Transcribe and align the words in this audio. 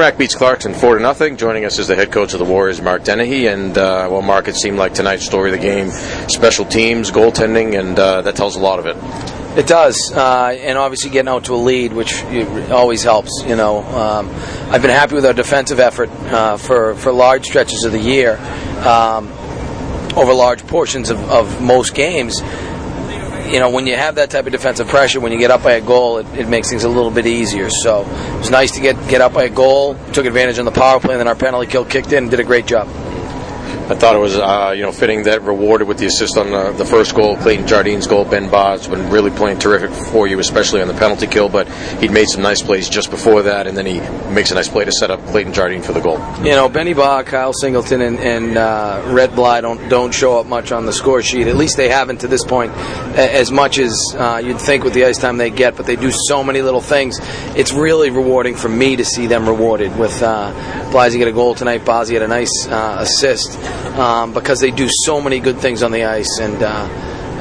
Merrimack 0.00 0.18
beats 0.18 0.34
Clarkson 0.34 0.72
four 0.72 0.96
to 0.96 1.02
nothing. 1.02 1.36
Joining 1.36 1.66
us 1.66 1.78
is 1.78 1.86
the 1.86 1.94
head 1.94 2.10
coach 2.10 2.32
of 2.32 2.38
the 2.38 2.44
Warriors, 2.46 2.80
Mark 2.80 3.04
Dennehy. 3.04 3.48
And 3.48 3.76
uh, 3.76 4.08
well, 4.10 4.22
Mark, 4.22 4.48
it 4.48 4.56
seemed 4.56 4.78
like 4.78 4.94
tonight's 4.94 5.26
story 5.26 5.50
of 5.52 5.60
the 5.60 5.62
game: 5.62 5.90
special 6.30 6.64
teams, 6.64 7.10
goaltending, 7.10 7.78
and 7.78 7.98
uh, 7.98 8.22
that 8.22 8.34
tells 8.34 8.56
a 8.56 8.60
lot 8.60 8.78
of 8.78 8.86
it. 8.86 8.96
It 9.58 9.66
does, 9.66 10.10
uh, 10.14 10.56
and 10.58 10.78
obviously 10.78 11.10
getting 11.10 11.28
out 11.28 11.44
to 11.44 11.54
a 11.54 11.56
lead, 11.56 11.92
which 11.92 12.24
always 12.70 13.02
helps. 13.02 13.44
You 13.46 13.56
know, 13.56 13.82
um, 13.82 14.30
I've 14.70 14.80
been 14.80 14.90
happy 14.90 15.16
with 15.16 15.26
our 15.26 15.34
defensive 15.34 15.78
effort 15.78 16.08
uh, 16.08 16.56
for 16.56 16.94
for 16.94 17.12
large 17.12 17.44
stretches 17.44 17.84
of 17.84 17.92
the 17.92 18.00
year, 18.00 18.38
um, 18.78 19.28
over 20.16 20.32
large 20.32 20.66
portions 20.66 21.10
of, 21.10 21.20
of 21.28 21.60
most 21.60 21.94
games 21.94 22.40
you 23.50 23.58
know, 23.58 23.70
when 23.70 23.86
you 23.86 23.96
have 23.96 24.14
that 24.14 24.30
type 24.30 24.46
of 24.46 24.52
defensive 24.52 24.86
pressure, 24.86 25.20
when 25.20 25.32
you 25.32 25.38
get 25.38 25.50
up 25.50 25.62
by 25.62 25.72
a 25.72 25.80
goal, 25.80 26.18
it, 26.18 26.26
it, 26.38 26.48
makes 26.48 26.70
things 26.70 26.84
a 26.84 26.88
little 26.88 27.10
bit 27.10 27.26
easier. 27.26 27.68
So 27.68 28.02
it 28.02 28.38
was 28.38 28.50
nice 28.50 28.72
to 28.72 28.80
get 28.80 28.96
get 29.08 29.20
up 29.20 29.32
by 29.32 29.44
a 29.44 29.50
goal, 29.50 29.96
took 30.12 30.24
advantage 30.26 30.58
on 30.58 30.64
the 30.64 30.70
power 30.70 31.00
play, 31.00 31.14
and 31.14 31.20
then 31.20 31.28
our 31.28 31.34
penalty 31.34 31.66
kill 31.66 31.84
kicked 31.84 32.12
in 32.12 32.24
and 32.24 32.30
did 32.30 32.40
a 32.40 32.44
great 32.44 32.66
job. 32.66 32.88
I 33.90 33.96
thought 33.96 34.14
it 34.14 34.20
was 34.20 34.38
uh, 34.38 34.72
you 34.76 34.82
know 34.82 34.92
fitting 34.92 35.24
that 35.24 35.42
rewarded 35.42 35.88
with 35.88 35.98
the 35.98 36.06
assist 36.06 36.38
on 36.38 36.52
the, 36.52 36.70
the 36.70 36.84
first 36.84 37.12
goal, 37.12 37.36
Clayton 37.38 37.66
Jardine's 37.66 38.06
goal. 38.06 38.24
Ben 38.24 38.48
Ba's 38.48 38.86
been 38.86 39.10
really 39.10 39.32
playing 39.32 39.58
terrific 39.58 39.90
for 39.90 40.28
you, 40.28 40.38
especially 40.38 40.80
on 40.80 40.86
the 40.86 40.94
penalty 40.94 41.26
kill. 41.26 41.48
But 41.48 41.66
he'd 41.98 42.12
made 42.12 42.28
some 42.28 42.40
nice 42.40 42.62
plays 42.62 42.88
just 42.88 43.10
before 43.10 43.42
that, 43.42 43.66
and 43.66 43.76
then 43.76 43.86
he 43.86 43.98
makes 44.32 44.52
a 44.52 44.54
nice 44.54 44.68
play 44.68 44.84
to 44.84 44.92
set 44.92 45.10
up 45.10 45.18
Clayton 45.26 45.52
Jardine 45.52 45.82
for 45.82 45.92
the 45.92 45.98
goal. 45.98 46.18
You 46.44 46.52
know, 46.52 46.68
Benny 46.68 46.94
Ba, 46.94 47.24
Kyle 47.24 47.52
Singleton, 47.52 48.00
and, 48.00 48.20
and 48.20 48.56
uh, 48.56 49.02
Red 49.06 49.34
Bly 49.34 49.60
don't 49.60 49.88
don't 49.88 50.14
show 50.14 50.38
up 50.38 50.46
much 50.46 50.70
on 50.70 50.86
the 50.86 50.92
score 50.92 51.20
sheet. 51.20 51.48
At 51.48 51.56
least 51.56 51.76
they 51.76 51.88
haven't 51.88 52.18
to 52.18 52.28
this 52.28 52.44
point, 52.44 52.70
as 53.16 53.50
much 53.50 53.80
as 53.80 54.14
uh, 54.16 54.40
you'd 54.42 54.60
think 54.60 54.84
with 54.84 54.94
the 54.94 55.04
ice 55.04 55.18
time 55.18 55.36
they 55.36 55.50
get. 55.50 55.76
But 55.76 55.86
they 55.86 55.96
do 55.96 56.12
so 56.12 56.44
many 56.44 56.62
little 56.62 56.80
things. 56.80 57.18
It's 57.56 57.72
really 57.72 58.10
rewarding 58.10 58.54
for 58.54 58.68
me 58.68 58.94
to 58.94 59.04
see 59.04 59.26
them 59.26 59.48
rewarded. 59.48 59.98
With 59.98 60.22
uh, 60.22 60.52
Blasey 60.92 61.18
get 61.18 61.26
a 61.26 61.32
goal 61.32 61.56
tonight, 61.56 61.84
Bazzi 61.84 62.12
had 62.12 62.22
a 62.22 62.28
nice 62.28 62.68
uh, 62.68 62.98
assist 63.00 63.58
um, 63.98 64.32
because 64.32 64.60
they 64.60 64.70
do 64.70 64.88
so 65.04 65.20
many 65.20 65.40
good 65.40 65.58
things 65.58 65.82
on 65.82 65.92
the 65.92 66.04
ice, 66.04 66.38
and 66.38 66.62
uh, 66.62 66.88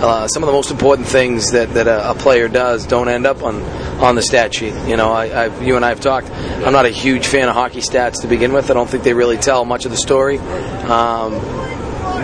uh, 0.02 0.28
some 0.28 0.44
of 0.44 0.48
the 0.48 0.54
most 0.54 0.72
important 0.72 1.08
things 1.08 1.52
that, 1.52 1.74
that 1.74 1.88
a, 1.88 2.12
a, 2.12 2.16
player 2.16 2.48
does 2.48 2.86
don't 2.86 3.10
end 3.10 3.26
up 3.26 3.44
on 3.44 3.62
on 4.00 4.16
the 4.16 4.22
stat 4.22 4.54
sheet. 4.54 4.74
You 4.88 4.96
know, 4.96 5.12
I, 5.12 5.46
I've, 5.46 5.62
you 5.62 5.76
and 5.76 5.84
I 5.84 5.90
have 5.90 6.00
talked. 6.00 6.30
I'm 6.32 6.72
not 6.72 6.86
a 6.86 6.90
huge 6.90 7.28
fan 7.28 7.50
of 7.50 7.54
hockey 7.54 7.82
stats 7.82 8.22
to 8.22 8.28
begin 8.28 8.54
with. 8.54 8.72
I 8.72 8.74
don't 8.74 8.90
think 8.90 9.04
they 9.04 9.14
really 9.14 9.38
tell 9.38 9.66
much 9.66 9.86
of 9.86 9.92
the 9.92 9.98
story. 9.98 10.38
Um, 10.38 11.34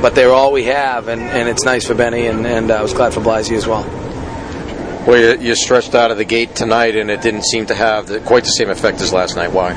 but 0.01 0.15
they're 0.15 0.31
all 0.31 0.51
we 0.51 0.65
have, 0.65 1.07
and, 1.07 1.21
and 1.21 1.49
it's 1.49 1.63
nice 1.63 1.85
for 1.85 1.95
Benny, 1.95 2.27
and, 2.27 2.45
and 2.45 2.71
uh, 2.71 2.75
I 2.75 2.81
was 2.81 2.93
glad 2.93 3.13
for 3.13 3.21
Blasey 3.21 3.55
as 3.55 3.67
well. 3.67 3.83
Well, 5.05 5.37
you, 5.37 5.49
you, 5.49 5.55
stretched 5.55 5.95
out 5.95 6.11
of 6.11 6.17
the 6.17 6.25
gate 6.25 6.55
tonight, 6.55 6.95
and 6.95 7.11
it 7.11 7.21
didn't 7.21 7.43
seem 7.43 7.65
to 7.67 7.75
have 7.75 8.07
the, 8.07 8.19
quite 8.21 8.43
the 8.43 8.49
same 8.49 8.69
effect 8.69 9.01
as 9.01 9.13
last 9.13 9.35
night. 9.35 9.51
Why? 9.51 9.73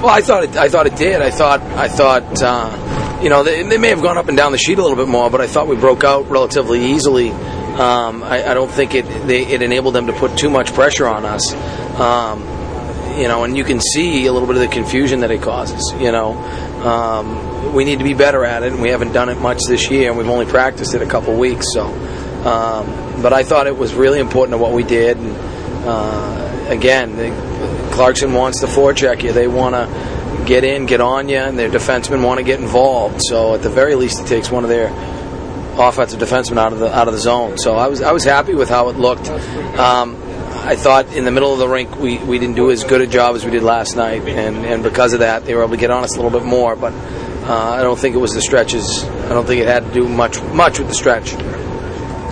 Well, 0.00 0.08
I 0.08 0.20
thought 0.20 0.44
it. 0.44 0.56
I 0.56 0.68
thought 0.68 0.86
it 0.86 0.96
did. 0.96 1.22
I 1.22 1.30
thought. 1.30 1.60
I 1.60 1.88
thought. 1.88 2.42
Uh, 2.42 3.01
you 3.22 3.28
know, 3.28 3.44
they, 3.44 3.62
they, 3.62 3.78
may 3.78 3.88
have 3.88 4.02
gone 4.02 4.18
up 4.18 4.28
and 4.28 4.36
down 4.36 4.52
the 4.52 4.58
sheet 4.58 4.78
a 4.78 4.82
little 4.82 4.96
bit 4.96 5.08
more, 5.08 5.30
but 5.30 5.40
I 5.40 5.46
thought 5.46 5.68
we 5.68 5.76
broke 5.76 6.02
out 6.02 6.28
relatively 6.28 6.84
easily. 6.86 7.30
Um, 7.30 8.22
I, 8.22 8.50
I, 8.50 8.54
don't 8.54 8.70
think 8.70 8.94
it 8.94 9.04
they, 9.26 9.46
it 9.46 9.62
enabled 9.62 9.94
them 9.94 10.08
to 10.08 10.12
put 10.12 10.36
too 10.36 10.50
much 10.50 10.74
pressure 10.74 11.06
on 11.06 11.24
us. 11.24 11.54
Um, 11.98 12.40
you 13.18 13.28
know, 13.28 13.44
and 13.44 13.56
you 13.56 13.64
can 13.64 13.80
see 13.80 14.26
a 14.26 14.32
little 14.32 14.48
bit 14.48 14.56
of 14.56 14.62
the 14.62 14.68
confusion 14.68 15.20
that 15.20 15.30
it 15.30 15.42
causes. 15.42 15.92
You 16.00 16.12
know, 16.12 16.32
um, 16.84 17.72
we 17.74 17.84
need 17.84 17.98
to 17.98 18.04
be 18.04 18.14
better 18.14 18.44
at 18.44 18.62
it, 18.62 18.72
and 18.72 18.82
we 18.82 18.88
haven't 18.88 19.12
done 19.12 19.28
it 19.28 19.38
much 19.38 19.60
this 19.68 19.90
year, 19.90 20.08
and 20.08 20.18
we've 20.18 20.28
only 20.28 20.46
practiced 20.46 20.94
it 20.94 21.02
a 21.02 21.06
couple 21.06 21.36
weeks. 21.36 21.66
So, 21.72 21.86
um, 21.86 23.22
but 23.22 23.32
I 23.32 23.44
thought 23.44 23.66
it 23.66 23.76
was 23.76 23.94
really 23.94 24.18
important 24.18 24.54
to 24.54 24.58
what 24.58 24.72
we 24.72 24.82
did. 24.82 25.16
And 25.16 25.36
uh, 25.86 26.66
again, 26.68 27.16
Clarkson 27.92 28.32
wants 28.32 28.60
to 28.60 28.66
forecheck 28.66 29.22
you. 29.22 29.32
They 29.32 29.46
want 29.46 29.74
to 29.74 30.21
get 30.46 30.64
in, 30.64 30.86
get 30.86 31.00
on 31.00 31.28
you, 31.28 31.38
and 31.38 31.58
their 31.58 31.70
defensemen 31.70 32.24
want 32.24 32.38
to 32.38 32.44
get 32.44 32.60
involved. 32.60 33.20
So 33.22 33.54
at 33.54 33.62
the 33.62 33.70
very 33.70 33.94
least, 33.94 34.20
it 34.20 34.26
takes 34.26 34.50
one 34.50 34.64
of 34.64 34.70
their 34.70 34.88
offensive 35.78 36.20
defensemen 36.20 36.58
out 36.58 36.72
of 36.72 36.78
the 36.78 36.94
out 36.94 37.08
of 37.08 37.14
the 37.14 37.20
zone. 37.20 37.58
So 37.58 37.76
I 37.76 37.88
was 37.88 38.02
I 38.02 38.12
was 38.12 38.24
happy 38.24 38.54
with 38.54 38.68
how 38.68 38.88
it 38.88 38.96
looked. 38.96 39.28
Um, 39.28 40.16
I 40.64 40.76
thought 40.76 41.12
in 41.16 41.24
the 41.24 41.32
middle 41.32 41.52
of 41.52 41.58
the 41.58 41.68
rink 41.68 41.98
we, 41.98 42.18
we 42.18 42.38
didn't 42.38 42.54
do 42.54 42.70
as 42.70 42.84
good 42.84 43.00
a 43.00 43.06
job 43.06 43.34
as 43.34 43.44
we 43.44 43.50
did 43.50 43.64
last 43.64 43.96
night, 43.96 44.22
and, 44.28 44.64
and 44.64 44.82
because 44.82 45.12
of 45.12 45.20
that 45.20 45.44
they 45.44 45.54
were 45.54 45.62
able 45.62 45.72
to 45.72 45.76
get 45.76 45.90
on 45.90 46.04
us 46.04 46.14
a 46.16 46.22
little 46.22 46.38
bit 46.38 46.46
more. 46.46 46.76
But 46.76 46.92
uh, 46.92 47.76
I 47.78 47.82
don't 47.82 47.98
think 47.98 48.14
it 48.14 48.18
was 48.18 48.32
the 48.32 48.42
stretches. 48.42 49.02
I 49.04 49.30
don't 49.30 49.46
think 49.46 49.60
it 49.60 49.66
had 49.66 49.84
to 49.86 49.92
do 49.92 50.08
much 50.08 50.40
much 50.42 50.78
with 50.78 50.88
the 50.88 50.94
stretch. 50.94 51.34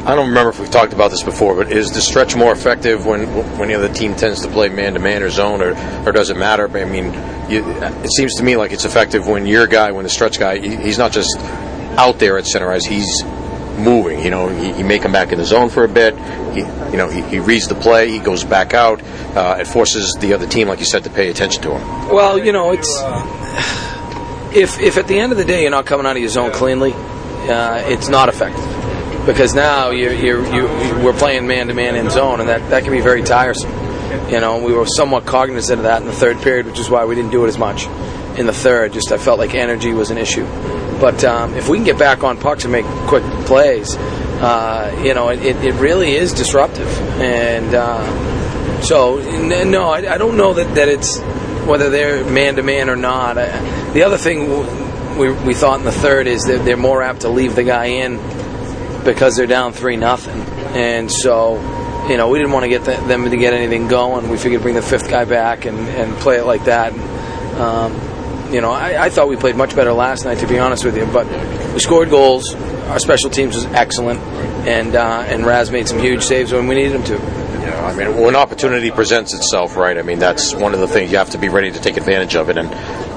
I 0.06 0.14
don't 0.14 0.28
remember 0.28 0.48
if 0.48 0.58
we've 0.58 0.70
talked 0.70 0.94
about 0.94 1.10
this 1.10 1.22
before, 1.22 1.54
but 1.54 1.70
is 1.70 1.92
the 1.92 2.00
stretch 2.00 2.34
more 2.34 2.52
effective 2.52 3.04
when 3.04 3.26
when 3.58 3.68
the 3.68 3.74
other 3.74 3.92
team 3.92 4.14
tends 4.14 4.40
to 4.42 4.48
play 4.48 4.70
man 4.70 4.94
to 4.94 5.00
man 5.00 5.22
or 5.22 5.28
zone, 5.28 5.60
or, 5.60 5.76
or 6.06 6.12
does 6.12 6.30
it 6.30 6.38
matter? 6.38 6.66
I 6.74 6.86
mean, 6.86 7.12
you, 7.50 7.62
it 7.66 8.10
seems 8.12 8.34
to 8.36 8.42
me 8.42 8.56
like 8.56 8.72
it's 8.72 8.86
effective 8.86 9.28
when 9.28 9.46
your 9.46 9.66
guy, 9.66 9.92
when 9.92 10.04
the 10.04 10.10
stretch 10.10 10.38
guy, 10.38 10.58
he's 10.58 10.96
not 10.96 11.12
just 11.12 11.36
out 11.98 12.18
there 12.18 12.38
at 12.38 12.46
center 12.46 12.72
ice, 12.72 12.86
he's 12.86 13.22
moving. 13.76 14.20
You 14.20 14.30
know, 14.30 14.48
he, 14.48 14.72
he, 14.72 14.82
may 14.82 14.98
come 14.98 15.12
back 15.12 15.32
in 15.32 15.38
the 15.38 15.44
zone 15.44 15.68
for 15.68 15.84
a 15.84 15.88
bit. 15.88 16.16
He, 16.54 16.60
you 16.60 16.96
know, 16.96 17.10
he, 17.10 17.20
he 17.22 17.38
reads 17.38 17.68
the 17.68 17.74
play. 17.74 18.10
He 18.10 18.20
goes 18.20 18.42
back 18.42 18.72
out. 18.72 19.02
Uh, 19.36 19.58
it 19.60 19.66
forces 19.66 20.16
the 20.18 20.32
other 20.32 20.46
team, 20.46 20.66
like 20.66 20.78
you 20.78 20.86
said, 20.86 21.04
to 21.04 21.10
pay 21.10 21.28
attention 21.28 21.62
to 21.64 21.76
him. 21.76 22.08
Well, 22.08 22.38
you 22.42 22.52
know, 22.52 22.72
it's 22.72 22.88
if 24.56 24.80
if 24.80 24.96
at 24.96 25.08
the 25.08 25.18
end 25.18 25.32
of 25.32 25.36
the 25.36 25.44
day 25.44 25.60
you're 25.60 25.70
not 25.70 25.84
coming 25.84 26.06
out 26.06 26.16
of 26.16 26.22
your 26.22 26.30
zone 26.30 26.52
cleanly, 26.52 26.94
uh, 26.94 27.82
it's 27.86 28.08
not 28.08 28.30
effective 28.30 28.79
because 29.26 29.54
now 29.54 29.90
you're, 29.90 30.12
you're, 30.12 30.44
you, 30.54 30.64
we're 31.04 31.12
playing 31.12 31.46
man 31.46 31.68
to 31.68 31.74
man 31.74 31.94
in 31.94 32.10
zone, 32.10 32.40
and 32.40 32.48
that, 32.48 32.70
that 32.70 32.84
can 32.84 32.92
be 32.92 33.00
very 33.00 33.22
tiresome. 33.22 33.70
You 34.30 34.40
know, 34.40 34.62
we 34.64 34.72
were 34.72 34.86
somewhat 34.86 35.26
cognizant 35.26 35.80
of 35.80 35.84
that 35.84 36.00
in 36.00 36.06
the 36.06 36.12
third 36.12 36.38
period, 36.38 36.66
which 36.66 36.78
is 36.78 36.88
why 36.88 37.04
we 37.04 37.14
didn't 37.14 37.30
do 37.30 37.44
it 37.44 37.48
as 37.48 37.58
much 37.58 37.86
in 38.38 38.46
the 38.46 38.52
third. 38.52 38.92
Just 38.92 39.12
I 39.12 39.18
felt 39.18 39.38
like 39.38 39.54
energy 39.54 39.92
was 39.92 40.10
an 40.10 40.18
issue. 40.18 40.44
But 41.00 41.24
um, 41.24 41.54
if 41.54 41.68
we 41.68 41.78
can 41.78 41.84
get 41.84 41.98
back 41.98 42.24
on 42.24 42.38
pucks 42.38 42.64
and 42.64 42.72
make 42.72 42.84
quick 43.06 43.24
plays, 43.46 43.96
uh, 43.96 45.00
you 45.04 45.14
know, 45.14 45.28
it, 45.28 45.56
it 45.64 45.74
really 45.74 46.12
is 46.12 46.32
disruptive. 46.32 46.88
And 47.20 47.74
uh, 47.74 48.82
so, 48.82 49.18
no, 49.64 49.90
I, 49.90 50.14
I, 50.14 50.18
don't 50.18 50.36
know 50.36 50.54
that, 50.54 50.74
that 50.74 50.88
it's 50.88 51.18
whether 51.66 51.90
they're 51.90 52.24
man 52.24 52.56
to 52.56 52.62
man 52.62 52.88
or 52.88 52.96
not. 52.96 53.38
I, 53.38 53.92
the 53.92 54.02
other 54.02 54.18
thing 54.18 55.18
we, 55.18 55.30
we 55.32 55.54
thought 55.54 55.78
in 55.78 55.84
the 55.84 55.92
third 55.92 56.26
is 56.26 56.44
that 56.44 56.64
they're 56.64 56.76
more 56.76 57.02
apt 57.02 57.22
to 57.22 57.28
leave 57.28 57.54
the 57.54 57.64
guy 57.64 57.86
in 57.86 58.18
because 59.04 59.36
they're 59.36 59.46
down 59.46 59.72
three 59.72 59.96
nothing, 59.96 60.40
and 60.76 61.10
so 61.10 61.54
you 62.08 62.16
know 62.16 62.28
we 62.28 62.38
didn't 62.38 62.52
want 62.52 62.64
to 62.64 62.68
get 62.68 62.84
the, 62.84 62.92
them 63.06 63.28
to 63.28 63.36
get 63.36 63.52
anything 63.52 63.88
going. 63.88 64.28
We 64.28 64.36
figured 64.38 64.62
bring 64.62 64.74
the 64.74 64.82
fifth 64.82 65.08
guy 65.08 65.24
back 65.24 65.64
and, 65.64 65.78
and 65.78 66.14
play 66.18 66.38
it 66.38 66.44
like 66.44 66.64
that. 66.64 66.92
And, 66.92 67.60
um, 67.60 68.52
you 68.52 68.60
know, 68.60 68.70
I, 68.70 69.04
I, 69.04 69.10
thought 69.10 69.28
we 69.28 69.36
played 69.36 69.54
much 69.54 69.76
better 69.76 69.92
last 69.92 70.24
night, 70.24 70.38
to 70.38 70.46
be 70.46 70.58
honest 70.58 70.84
with 70.84 70.96
you. 70.96 71.06
But 71.06 71.26
we 71.72 71.78
scored 71.78 72.10
goals. 72.10 72.54
Our 72.54 72.98
special 72.98 73.30
teams 73.30 73.54
was 73.54 73.64
excellent, 73.66 74.20
and 74.66 74.96
uh, 74.96 75.24
and 75.26 75.46
Raz 75.46 75.70
made 75.70 75.86
some 75.86 75.98
huge 76.00 76.24
saves 76.24 76.52
when 76.52 76.66
we 76.66 76.74
needed 76.74 76.92
him 76.92 77.04
to. 77.04 77.39
I 77.84 77.94
mean, 77.94 78.20
when 78.20 78.36
opportunity 78.36 78.90
presents 78.90 79.34
itself, 79.34 79.76
right? 79.76 79.96
I 79.96 80.02
mean, 80.02 80.18
that's 80.18 80.54
one 80.54 80.74
of 80.74 80.80
the 80.80 80.88
things 80.88 81.10
you 81.10 81.18
have 81.18 81.30
to 81.30 81.38
be 81.38 81.48
ready 81.48 81.70
to 81.70 81.80
take 81.80 81.96
advantage 81.96 82.34
of 82.36 82.48
it, 82.50 82.58
and 82.58 82.68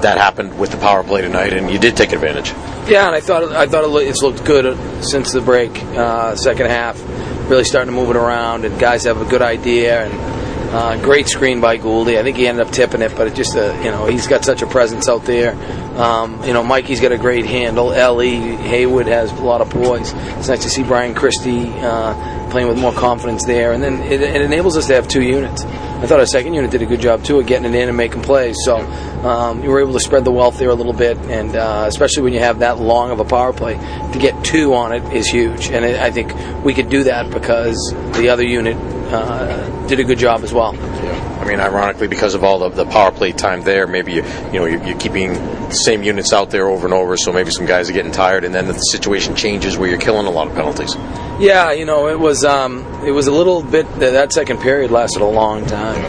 that 0.02 0.18
happened 0.18 0.58
with 0.58 0.70
the 0.70 0.76
power 0.78 1.02
play 1.02 1.22
tonight, 1.22 1.52
and 1.52 1.70
you 1.70 1.78
did 1.78 1.96
take 1.96 2.12
advantage. 2.12 2.50
Yeah, 2.88 3.06
and 3.06 3.14
I 3.14 3.20
thought 3.20 3.44
I 3.52 3.66
thought 3.66 3.84
it's 4.02 4.22
looked 4.22 4.44
good 4.44 5.04
since 5.04 5.32
the 5.32 5.40
break, 5.40 5.76
uh, 5.82 6.36
second 6.36 6.66
half, 6.66 7.00
really 7.48 7.64
starting 7.64 7.94
to 7.94 7.98
move 7.98 8.10
it 8.10 8.16
around, 8.16 8.64
and 8.64 8.78
guys 8.78 9.04
have 9.04 9.20
a 9.20 9.26
good 9.26 9.42
idea 9.42 10.06
and. 10.06 10.34
Uh, 10.74 11.00
great 11.00 11.28
screen 11.28 11.60
by 11.60 11.78
Gouldy. 11.78 12.18
I 12.18 12.24
think 12.24 12.36
he 12.36 12.48
ended 12.48 12.66
up 12.66 12.72
tipping 12.72 13.00
it, 13.00 13.14
but 13.14 13.28
it 13.28 13.36
just 13.36 13.54
uh, 13.54 13.80
you 13.84 13.92
know 13.92 14.06
he's 14.06 14.26
got 14.26 14.44
such 14.44 14.60
a 14.60 14.66
presence 14.66 15.08
out 15.08 15.24
there. 15.24 15.52
Um, 15.96 16.42
you 16.42 16.52
know 16.52 16.64
Mikey's 16.64 17.00
got 17.00 17.12
a 17.12 17.16
great 17.16 17.46
handle. 17.46 17.92
Ellie 17.92 18.56
Haywood 18.56 19.06
has 19.06 19.30
a 19.30 19.36
lot 19.36 19.60
of 19.60 19.70
poise. 19.70 20.12
It's 20.12 20.48
nice 20.48 20.64
to 20.64 20.68
see 20.68 20.82
Brian 20.82 21.14
Christie 21.14 21.68
uh, 21.68 22.33
playing 22.54 22.68
with 22.68 22.78
more 22.78 22.92
confidence 22.92 23.44
there, 23.44 23.72
and 23.72 23.82
then 23.82 24.00
it, 24.00 24.22
it, 24.22 24.40
enables 24.40 24.76
us 24.76 24.86
to 24.86 24.94
have 24.94 25.08
two 25.08 25.22
units. 25.22 25.64
I 25.64 26.06
thought 26.06 26.20
our 26.20 26.26
second 26.26 26.54
unit 26.54 26.70
did 26.70 26.82
a 26.82 26.86
good 26.86 27.00
job 27.00 27.24
too 27.24 27.40
of 27.40 27.48
getting 27.48 27.64
it 27.64 27.76
in 27.76 27.88
and 27.88 27.96
making 27.96 28.22
plays. 28.22 28.56
So 28.64 28.76
um, 28.76 29.64
you 29.64 29.70
were 29.70 29.80
able 29.80 29.92
to 29.94 29.98
spread 29.98 30.24
the 30.24 30.30
wealth 30.30 30.56
there 30.56 30.68
a 30.68 30.74
little 30.74 30.92
bit, 30.92 31.18
and 31.18 31.56
uh, 31.56 31.86
especially 31.88 32.22
when 32.22 32.32
you 32.32 32.38
have 32.38 32.60
that 32.60 32.78
long 32.78 33.10
of 33.10 33.18
a 33.18 33.24
power 33.24 33.52
play, 33.52 33.74
to 33.74 34.18
get 34.20 34.44
two 34.44 34.72
on 34.72 34.92
it 34.92 35.02
is 35.12 35.26
huge. 35.26 35.68
And 35.68 35.84
I 35.84 36.12
think 36.12 36.32
we 36.64 36.74
could 36.74 36.88
do 36.88 37.02
that 37.02 37.32
because 37.32 37.76
the 38.12 38.28
other 38.28 38.44
unit 38.44 38.76
uh, 39.14 39.86
did 39.86 40.00
a 40.00 40.04
good 40.04 40.18
job 40.18 40.42
as 40.42 40.52
well. 40.52 40.74
Yeah. 40.74 41.40
I 41.40 41.46
mean, 41.46 41.60
ironically, 41.60 42.08
because 42.08 42.34
of 42.34 42.44
all 42.44 42.58
the, 42.60 42.70
the 42.70 42.86
power 42.86 43.12
play 43.12 43.32
time 43.32 43.62
there, 43.62 43.86
maybe 43.86 44.12
you, 44.12 44.22
you 44.22 44.52
know 44.52 44.64
you're, 44.64 44.82
you're, 44.84 44.98
keeping 44.98 45.34
the 45.34 45.72
same 45.72 46.02
units 46.02 46.32
out 46.32 46.50
there 46.50 46.68
over 46.68 46.86
and 46.86 46.94
over. 46.94 47.16
So 47.16 47.32
maybe 47.32 47.50
some 47.50 47.66
guys 47.66 47.90
are 47.90 47.92
getting 47.92 48.12
tired, 48.12 48.44
and 48.44 48.54
then 48.54 48.66
the 48.66 48.74
situation 48.74 49.36
changes 49.36 49.76
where 49.76 49.88
you're 49.88 49.98
killing 49.98 50.26
a 50.26 50.30
lot 50.30 50.48
of 50.48 50.54
penalties. 50.54 50.94
Yeah, 51.38 51.72
you 51.72 51.84
know, 51.84 52.08
it 52.08 52.18
was 52.18 52.44
um, 52.44 52.84
it 53.04 53.10
was 53.10 53.26
a 53.26 53.32
little 53.32 53.62
bit 53.62 53.86
that 53.96 54.32
second 54.32 54.60
period 54.60 54.90
lasted 54.90 55.22
a 55.22 55.26
long 55.26 55.66
time. 55.66 56.04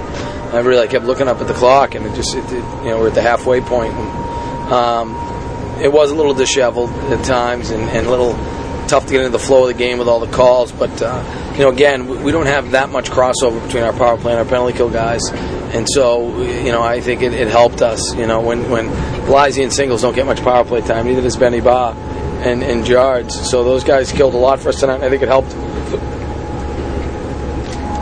I 0.53 0.59
really 0.59 0.87
kept 0.87 1.05
looking 1.05 1.27
up 1.27 1.41
at 1.41 1.47
the 1.47 1.53
clock, 1.53 1.95
and 1.95 2.05
it 2.05 2.15
just 2.15 2.33
it, 2.35 2.45
it, 2.45 2.51
you 2.53 2.89
know 2.89 2.99
we're 2.99 3.09
at 3.09 3.15
the 3.15 3.21
halfway 3.21 3.61
point, 3.61 3.93
and 3.93 4.73
um, 4.73 5.81
it 5.81 5.91
was 5.91 6.11
a 6.11 6.15
little 6.15 6.33
disheveled 6.33 6.91
at 6.91 7.25
times, 7.25 7.71
and, 7.71 7.83
and 7.89 8.07
a 8.07 8.09
little 8.09 8.33
tough 8.87 9.05
to 9.07 9.11
get 9.11 9.25
into 9.25 9.37
the 9.37 9.43
flow 9.43 9.63
of 9.63 9.67
the 9.67 9.73
game 9.73 9.97
with 9.97 10.07
all 10.07 10.19
the 10.19 10.31
calls, 10.31 10.71
but. 10.71 11.01
Uh, 11.01 11.44
you 11.57 11.61
know, 11.61 11.69
again, 11.69 12.23
we- 12.23 12.31
don't 12.31 12.45
have 12.47 12.71
that 12.71 12.89
much 12.89 13.09
crossover 13.09 13.63
between 13.65 13.83
our 13.83 13.93
power 13.93 14.17
play 14.17 14.31
and 14.33 14.39
our 14.39 14.45
penalty 14.45 14.73
kill 14.77 14.89
guys, 14.89 15.21
and 15.73 15.87
so 15.89 16.37
you 16.43 16.71
know, 16.71 16.81
I 16.81 16.99
think 17.01 17.21
it, 17.21 17.33
it 17.33 17.47
helped 17.47 17.81
us. 17.81 18.13
You 18.15 18.27
know, 18.27 18.41
when 18.41 18.69
when 18.69 18.89
Blasey 19.25 19.63
and 19.63 19.71
Singles 19.73 20.01
don't 20.01 20.13
get 20.15 20.25
much 20.25 20.41
power 20.43 20.63
play 20.65 20.81
time, 20.81 21.07
neither 21.07 21.21
does 21.21 21.37
Benny 21.37 21.61
Ba 21.61 21.93
and 22.43 22.61
and 22.63 22.85
Jards. 22.85 23.49
So 23.49 23.63
those 23.63 23.83
guys 23.83 24.11
killed 24.11 24.33
a 24.33 24.37
lot 24.37 24.59
for 24.59 24.69
us 24.69 24.79
tonight. 24.81 25.01
I 25.01 25.09
think 25.09 25.21
it 25.23 25.29
helped. 25.29 25.53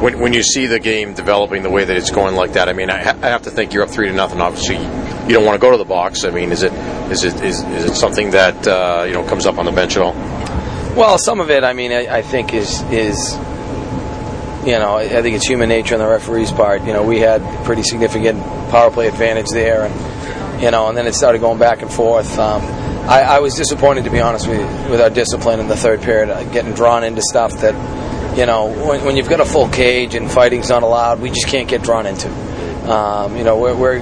When, 0.02 0.20
when 0.20 0.34
you 0.34 0.44
see 0.44 0.66
the 0.66 0.80
game 0.80 1.14
developing 1.14 1.64
the 1.64 1.70
way 1.70 1.86
that 1.86 1.96
it's 1.96 2.12
going 2.12 2.36
like 2.36 2.54
that, 2.54 2.68
I 2.68 2.74
mean, 2.74 2.90
I, 2.90 3.02
ha- 3.02 3.18
I 3.22 3.28
have 3.28 3.44
to 3.44 3.50
think 3.52 3.72
you're 3.74 3.84
up 3.84 3.90
three 3.90 4.10
to 4.10 4.14
nothing. 4.14 4.42
Obviously, 4.42 4.76
you 4.76 5.34
don't 5.34 5.46
want 5.46 5.56
to 5.56 5.62
go 5.62 5.72
to 5.72 5.78
the 5.78 5.86
box. 5.86 6.26
I 6.26 6.30
mean, 6.32 6.52
is 6.52 6.62
it 6.64 6.74
is 7.10 7.24
it 7.24 7.36
is, 7.42 7.62
is 7.64 7.86
it 7.86 7.96
something 7.96 8.32
that 8.32 8.68
uh, 8.68 9.06
you 9.08 9.14
know 9.14 9.24
comes 9.24 9.46
up 9.46 9.58
on 9.60 9.66
the 9.66 9.72
bench 9.72 9.96
at 9.96 10.02
all? 10.04 10.14
Well, 10.96 11.18
some 11.18 11.40
of 11.40 11.50
it, 11.50 11.64
I 11.64 11.74
mean, 11.74 11.92
I, 11.92 12.18
I 12.18 12.22
think 12.22 12.54
is 12.54 12.82
is 12.84 13.38
you 14.66 14.80
know, 14.80 14.96
I 14.96 15.22
think 15.22 15.36
it's 15.36 15.48
human 15.48 15.68
nature 15.68 15.96
on 15.96 16.00
the 16.00 16.08
referee's 16.08 16.52
part. 16.52 16.84
You 16.84 16.94
know, 16.94 17.04
we 17.04 17.20
had 17.20 17.42
pretty 17.66 17.84
significant 17.84 18.42
power 18.70 18.90
play 18.92 19.08
advantage 19.08 19.50
there, 19.50 19.84
and 19.84 20.62
you 20.62 20.72
know, 20.72 20.88
and 20.88 20.98
then 20.98 21.06
it 21.06 21.16
started 21.16 21.40
going 21.40 21.60
back 21.60 21.82
and 21.82 21.92
forth. 21.92 22.40
Um, 22.40 22.62
I, 23.10 23.22
I 23.24 23.40
was 23.40 23.56
disappointed, 23.56 24.06
to 24.06 24.10
be 24.10 24.22
honest 24.22 24.48
with 24.48 24.60
you, 24.60 24.92
with 24.92 25.02
our 25.02 25.10
discipline 25.10 25.60
in 25.60 25.68
the 25.68 25.76
third 25.76 26.02
period, 26.02 26.30
uh, 26.30 26.44
getting 26.52 26.74
drawn 26.74 27.04
into 27.04 27.22
stuff 27.22 27.52
that, 27.60 28.38
you 28.38 28.46
know, 28.46 28.68
when, 28.88 29.04
when 29.04 29.18
you've 29.18 29.28
got 29.28 29.42
a 29.42 29.46
full 29.46 29.68
cage 29.68 30.16
and 30.16 30.32
fighting's 30.32 30.70
not 30.70 30.84
allowed, 30.84 31.20
we 31.20 31.30
just 31.30 31.48
can't 31.48 31.68
get 31.68 31.84
drawn 31.84 32.06
into. 32.06 32.30
Um, 32.90 33.36
you 33.36 33.44
know, 33.44 33.60
we're, 33.60 33.76
we're 33.76 34.00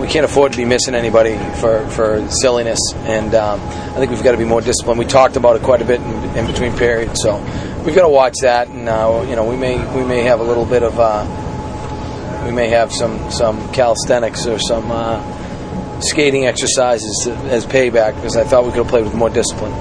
we 0.00 0.06
can't 0.06 0.24
afford 0.24 0.52
to 0.52 0.58
be 0.58 0.64
missing 0.64 0.94
anybody 0.94 1.36
for, 1.60 1.88
for 1.90 2.28
silliness, 2.30 2.78
and 2.94 3.34
um, 3.34 3.60
I 3.60 3.96
think 3.96 4.10
we've 4.10 4.22
got 4.22 4.32
to 4.32 4.38
be 4.38 4.44
more 4.44 4.60
disciplined. 4.60 4.98
We 4.98 5.04
talked 5.04 5.36
about 5.36 5.56
it 5.56 5.62
quite 5.62 5.82
a 5.82 5.84
bit 5.84 6.00
in, 6.00 6.38
in 6.38 6.46
between 6.46 6.76
periods, 6.76 7.20
so 7.22 7.36
we've 7.84 7.94
got 7.94 8.02
to 8.02 8.08
watch 8.08 8.34
that, 8.42 8.68
and 8.68 8.88
uh, 8.88 9.24
you 9.28 9.36
know 9.36 9.44
we 9.44 9.56
may 9.56 9.76
we 9.94 10.04
may 10.04 10.22
have 10.22 10.40
a 10.40 10.42
little 10.42 10.64
bit 10.64 10.82
of 10.82 10.98
uh, 10.98 12.44
we 12.46 12.52
may 12.52 12.68
have 12.68 12.92
some 12.92 13.30
some 13.30 13.72
calisthenics 13.72 14.46
or 14.46 14.58
some 14.58 14.90
uh, 14.90 16.00
skating 16.00 16.46
exercises 16.46 17.26
as 17.26 17.66
payback 17.66 18.14
because 18.16 18.36
I 18.36 18.44
thought 18.44 18.64
we 18.64 18.70
could 18.70 18.78
have 18.78 18.88
played 18.88 19.04
with 19.04 19.14
more 19.14 19.30
discipline. 19.30 19.72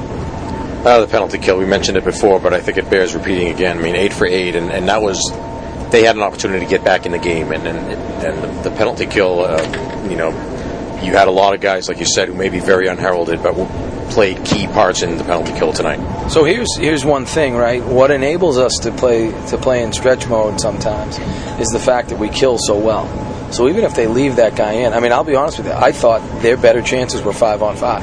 Uh, 0.86 1.00
the 1.00 1.08
penalty 1.08 1.38
kill, 1.38 1.58
we 1.58 1.66
mentioned 1.66 1.98
it 1.98 2.04
before, 2.04 2.42
but 2.42 2.54
I 2.54 2.60
think 2.60 2.78
it 2.78 2.90
bears 2.90 3.16
repeating 3.16 3.48
again. 3.48 3.78
I 3.78 3.82
mean, 3.82 3.96
eight 3.96 4.12
for 4.12 4.28
eight, 4.28 4.56
and, 4.56 4.70
and 4.70 4.90
that 4.90 5.02
was 5.02 5.18
they 5.94 6.04
had 6.04 6.16
an 6.16 6.24
opportunity 6.24 6.66
to 6.66 6.70
get 6.70 6.84
back 6.84 7.06
in 7.06 7.12
the 7.12 7.20
game, 7.20 7.52
and 7.52 7.66
and, 7.68 7.78
and 7.78 8.66
the 8.66 8.72
penalty 8.72 9.06
kill, 9.06 9.46
uh, 9.46 9.62
you 10.10 10.18
know, 10.18 10.30
you 11.04 11.14
had 11.14 11.28
a 11.28 11.32
lot 11.32 11.54
of 11.54 11.62
guys, 11.62 11.88
like 11.88 12.00
you 12.00 12.06
said, 12.06 12.28
who 12.28 12.34
may 12.34 12.50
be 12.50 12.60
very 12.60 12.88
unheralded, 12.88 13.44
but 13.44 13.54
played 14.10 14.44
key 14.44 14.68
parts 14.68 15.04
in 15.04 15.18
the 15.18 15.24
penalty 15.24 15.54
kill 15.54 15.72
tonight. 15.72 16.30
So 16.30 16.44
here's 16.44 16.76
here's 16.78 17.06
one 17.06 17.26
thing, 17.26 17.56
right? 17.56 17.84
What 17.84 18.10
enables 18.10 18.58
us 18.58 18.74
to 18.82 18.92
play 18.92 19.32
to 19.50 19.58
play 19.58 19.84
in 19.84 19.94
stretch 19.94 20.28
mode 20.28 20.60
sometimes 20.60 21.20
is 21.60 21.70
the 21.70 21.80
fact 21.80 22.10
that 22.10 22.18
we 22.18 22.28
kill 22.30 22.58
so 22.58 22.78
well. 22.78 23.08
So 23.54 23.70
even 23.70 23.84
if 23.84 23.94
they 23.94 24.08
leave 24.08 24.38
that 24.38 24.56
guy 24.56 24.74
in, 24.74 24.94
I 24.94 25.00
mean, 25.00 25.12
I'll 25.12 25.24
be 25.24 25.36
honest 25.36 25.60
with 25.60 25.68
you, 25.68 25.74
I 25.74 25.92
thought 25.92 26.42
their 26.42 26.58
better 26.58 26.82
chances 26.82 27.22
were 27.22 27.34
five 27.34 27.62
on 27.62 27.78
five. 27.78 28.02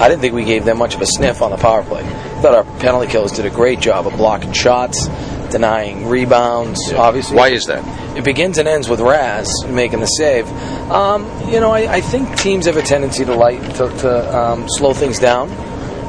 I 0.00 0.08
didn't 0.08 0.22
think 0.22 0.34
we 0.34 0.44
gave 0.44 0.64
them 0.64 0.78
much 0.78 0.94
of 0.94 1.02
a 1.02 1.06
sniff 1.06 1.42
on 1.42 1.50
the 1.50 1.58
power 1.58 1.82
play. 1.82 2.02
I 2.02 2.40
thought 2.40 2.54
our 2.54 2.64
penalty 2.80 3.12
killers 3.12 3.32
did 3.32 3.44
a 3.44 3.50
great 3.50 3.80
job 3.80 4.06
of 4.06 4.16
blocking 4.16 4.52
shots, 4.52 5.06
denying 5.52 6.08
rebounds. 6.08 6.92
Obviously, 6.92 7.36
Why 7.36 7.48
is 7.48 7.66
that? 7.66 8.16
it 8.16 8.24
begins 8.24 8.58
and 8.58 8.66
ends 8.68 8.88
with 8.88 9.00
Raz 9.00 9.48
making 9.68 10.00
the 10.00 10.06
save. 10.06 10.48
Um, 10.90 11.24
you 11.48 11.60
know, 11.60 11.70
I, 11.70 11.94
I 11.94 12.00
think 12.00 12.36
teams 12.38 12.66
have 12.66 12.76
a 12.76 12.82
tendency 12.82 13.24
to 13.24 13.34
light 13.34 13.62
to, 13.76 13.88
to 13.88 14.36
um, 14.36 14.66
slow 14.68 14.92
things 14.92 15.18
down 15.18 15.48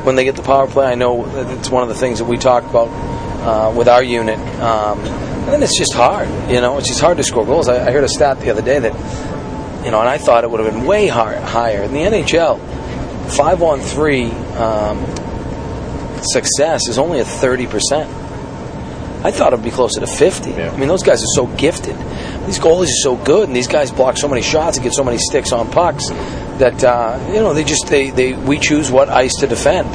when 0.03 0.15
they 0.15 0.23
get 0.23 0.35
the 0.35 0.41
power 0.41 0.67
play. 0.67 0.87
I 0.87 0.95
know 0.95 1.25
that 1.25 1.57
it's 1.57 1.69
one 1.69 1.83
of 1.83 1.89
the 1.89 1.95
things 1.95 2.19
that 2.19 2.25
we 2.25 2.37
talk 2.37 2.63
about 2.63 2.87
uh, 3.43 3.71
with 3.75 3.87
our 3.87 4.03
unit. 4.03 4.39
Um, 4.59 4.99
and 4.99 5.51
then 5.51 5.63
it's 5.63 5.77
just 5.77 5.93
hard. 5.93 6.29
You 6.49 6.61
know, 6.61 6.77
it's 6.77 6.87
just 6.87 7.01
hard 7.01 7.17
to 7.17 7.23
score 7.23 7.45
goals. 7.45 7.67
I, 7.67 7.87
I 7.87 7.91
heard 7.91 8.03
a 8.03 8.09
stat 8.09 8.39
the 8.39 8.49
other 8.49 8.61
day 8.61 8.79
that 8.79 8.93
you 9.85 9.91
know, 9.91 9.99
and 9.99 10.07
I 10.07 10.17
thought 10.17 10.45
it 10.45 10.49
would 10.49 10.61
have 10.61 10.73
been 10.73 10.85
way 10.85 11.07
higher. 11.07 11.41
higher. 11.41 11.83
In 11.83 11.91
the 11.91 11.99
NHL, 11.99 12.57
five 13.35 13.61
on 13.61 13.81
three 13.81 14.31
um, 14.55 15.03
success 16.23 16.87
is 16.87 16.97
only 16.97 17.21
thirty 17.23 17.67
percent. 17.67 18.09
I 19.23 19.31
thought 19.31 19.53
it'd 19.53 19.63
be 19.63 19.71
closer 19.71 20.01
to 20.01 20.07
50. 20.07 20.49
Yeah. 20.49 20.71
I 20.71 20.77
mean, 20.77 20.89
those 20.89 21.03
guys 21.03 21.23
are 21.23 21.33
so 21.35 21.47
gifted. 21.47 21.95
These 22.45 22.59
goalies 22.59 22.87
are 22.87 23.03
so 23.03 23.15
good, 23.15 23.47
and 23.47 23.55
these 23.55 23.67
guys 23.67 23.89
block 23.89 24.17
so 24.17 24.27
many 24.27 24.41
shots 24.41 24.77
and 24.77 24.83
get 24.83 24.93
so 24.93 25.03
many 25.03 25.17
sticks 25.17 25.53
on 25.53 25.71
pucks 25.71 26.09
that 26.59 26.83
uh, 26.83 27.17
you 27.27 27.35
know 27.35 27.53
they 27.53 27.63
just 27.63 27.87
they, 27.87 28.09
they 28.09 28.33
we 28.33 28.59
choose 28.59 28.91
what 28.91 29.07
ice 29.09 29.35
to 29.35 29.47
defend, 29.47 29.87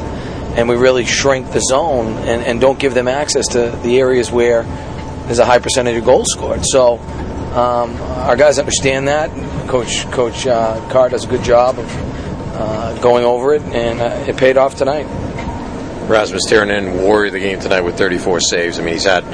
and 0.58 0.68
we 0.68 0.76
really 0.76 1.04
shrink 1.04 1.52
the 1.52 1.60
zone 1.60 2.06
and, 2.26 2.42
and 2.42 2.60
don't 2.60 2.78
give 2.78 2.94
them 2.94 3.06
access 3.06 3.48
to 3.48 3.70
the 3.82 3.98
areas 3.98 4.32
where 4.32 4.62
there's 5.26 5.38
a 5.38 5.44
high 5.44 5.58
percentage 5.58 5.98
of 5.98 6.04
goals 6.06 6.28
scored. 6.30 6.64
So 6.64 6.98
um, 7.54 7.96
our 8.00 8.36
guys 8.36 8.58
understand 8.58 9.08
that. 9.08 9.30
Coach 9.68 10.10
Coach 10.10 10.46
uh, 10.46 10.80
Carr 10.90 11.10
does 11.10 11.24
a 11.24 11.28
good 11.28 11.44
job 11.44 11.78
of 11.78 11.86
uh, 12.54 12.98
going 13.00 13.24
over 13.24 13.52
it, 13.52 13.62
and 13.62 14.00
uh, 14.00 14.24
it 14.26 14.38
paid 14.38 14.56
off 14.56 14.74
tonight. 14.74 15.06
Rasmus 16.08 16.46
Tirronen 16.50 17.02
warrior 17.02 17.30
the 17.30 17.38
game 17.38 17.60
tonight 17.60 17.82
with 17.82 17.98
34 17.98 18.40
saves. 18.40 18.78
I 18.78 18.82
mean, 18.82 18.94
he's 18.94 19.04
had 19.04 19.24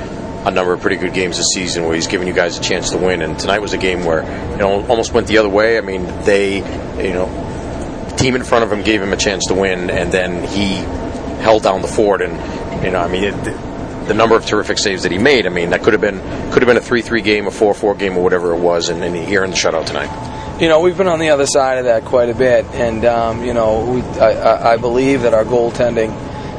a 0.46 0.50
number 0.50 0.72
of 0.72 0.80
pretty 0.80 0.96
good 0.96 1.14
games 1.14 1.36
this 1.36 1.46
season 1.54 1.84
where 1.84 1.94
he's 1.94 2.06
given 2.08 2.26
you 2.26 2.32
guys 2.34 2.58
a 2.58 2.60
chance 2.62 2.90
to 2.90 2.98
win. 2.98 3.22
And 3.22 3.38
tonight 3.38 3.60
was 3.60 3.72
a 3.72 3.78
game 3.78 4.04
where 4.04 4.22
you 4.50 4.56
know 4.58 4.84
almost 4.86 5.12
went 5.12 5.26
the 5.28 5.38
other 5.38 5.48
way. 5.48 5.78
I 5.78 5.80
mean, 5.82 6.04
they 6.24 6.56
you 7.02 7.12
know 7.14 7.26
the 8.10 8.16
team 8.16 8.34
in 8.34 8.42
front 8.44 8.64
of 8.64 8.72
him 8.72 8.82
gave 8.82 9.00
him 9.02 9.12
a 9.12 9.16
chance 9.16 9.46
to 9.48 9.54
win, 9.54 9.88
and 9.90 10.10
then 10.12 10.42
he 10.48 10.74
held 11.42 11.62
down 11.62 11.80
the 11.80 11.88
fort. 11.88 12.20
And 12.22 12.84
you 12.84 12.90
know, 12.90 12.98
I 12.98 13.08
mean, 13.08 13.24
it, 13.24 14.06
the 14.08 14.14
number 14.14 14.34
of 14.36 14.44
terrific 14.44 14.78
saves 14.78 15.04
that 15.04 15.12
he 15.12 15.18
made. 15.18 15.46
I 15.46 15.50
mean, 15.50 15.70
that 15.70 15.82
could 15.82 15.92
have 15.94 16.02
been 16.02 16.18
could 16.50 16.62
have 16.62 16.66
been 16.66 16.76
a 16.76 16.80
three-three 16.80 17.22
game, 17.22 17.46
a 17.46 17.50
four-four 17.52 17.94
game, 17.94 18.16
or 18.18 18.22
whatever 18.24 18.52
it 18.52 18.58
was. 18.58 18.88
And, 18.88 19.02
and 19.02 19.14
here 19.16 19.44
in 19.44 19.50
the 19.50 19.56
shutout 19.56 19.86
tonight. 19.86 20.10
You 20.60 20.68
know, 20.68 20.80
we've 20.80 20.96
been 20.96 21.08
on 21.08 21.18
the 21.18 21.30
other 21.30 21.46
side 21.46 21.78
of 21.78 21.84
that 21.86 22.04
quite 22.04 22.28
a 22.28 22.34
bit, 22.34 22.64
and 22.74 23.04
um, 23.04 23.44
you 23.44 23.54
know, 23.54 23.84
we, 23.90 24.02
I- 24.20 24.74
I 24.74 24.76
believe 24.76 25.22
that 25.22 25.34
our 25.34 25.44
goaltending 25.44 26.12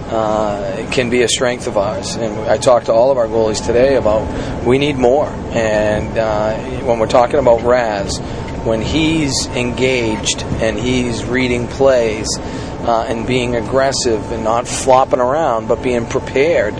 uh, 0.07 0.87
can 0.91 1.09
be 1.09 1.21
a 1.21 1.27
strength 1.27 1.67
of 1.67 1.77
ours. 1.77 2.15
And 2.15 2.49
I 2.49 2.57
talked 2.57 2.87
to 2.87 2.93
all 2.93 3.11
of 3.11 3.17
our 3.17 3.27
goalies 3.27 3.65
today 3.65 3.95
about 3.95 4.63
we 4.63 4.77
need 4.77 4.97
more. 4.97 5.27
And 5.27 6.17
uh, 6.17 6.57
when 6.85 6.99
we're 6.99 7.07
talking 7.07 7.39
about 7.39 7.63
Raz, 7.63 8.19
when 8.65 8.81
he's 8.81 9.47
engaged 9.47 10.43
and 10.43 10.77
he's 10.77 11.23
reading 11.25 11.67
plays 11.67 12.27
uh, 12.37 13.05
and 13.07 13.25
being 13.27 13.55
aggressive 13.55 14.31
and 14.31 14.43
not 14.43 14.67
flopping 14.67 15.19
around, 15.19 15.67
but 15.67 15.81
being 15.81 16.05
prepared 16.05 16.73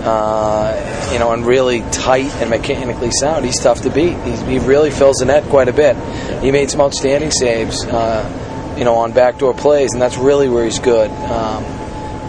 uh, 0.00 1.10
you 1.12 1.18
know, 1.18 1.32
and 1.32 1.44
really 1.44 1.80
tight 1.90 2.30
and 2.36 2.50
mechanically 2.50 3.10
sound. 3.10 3.44
He's 3.44 3.60
tough 3.60 3.82
to 3.82 3.90
beat. 3.90 4.16
He's, 4.22 4.40
he 4.42 4.58
really 4.58 4.90
fills 4.90 5.16
the 5.16 5.26
net 5.26 5.44
quite 5.44 5.68
a 5.68 5.72
bit. 5.72 5.96
He 6.42 6.50
made 6.50 6.70
some 6.70 6.80
outstanding 6.80 7.30
saves, 7.30 7.84
uh, 7.84 8.74
you 8.78 8.84
know, 8.84 8.94
on 8.94 9.12
backdoor 9.12 9.54
plays, 9.54 9.92
and 9.92 10.00
that's 10.00 10.16
really 10.16 10.48
where 10.48 10.64
he's 10.64 10.78
good. 10.78 11.10
Um, 11.10 11.64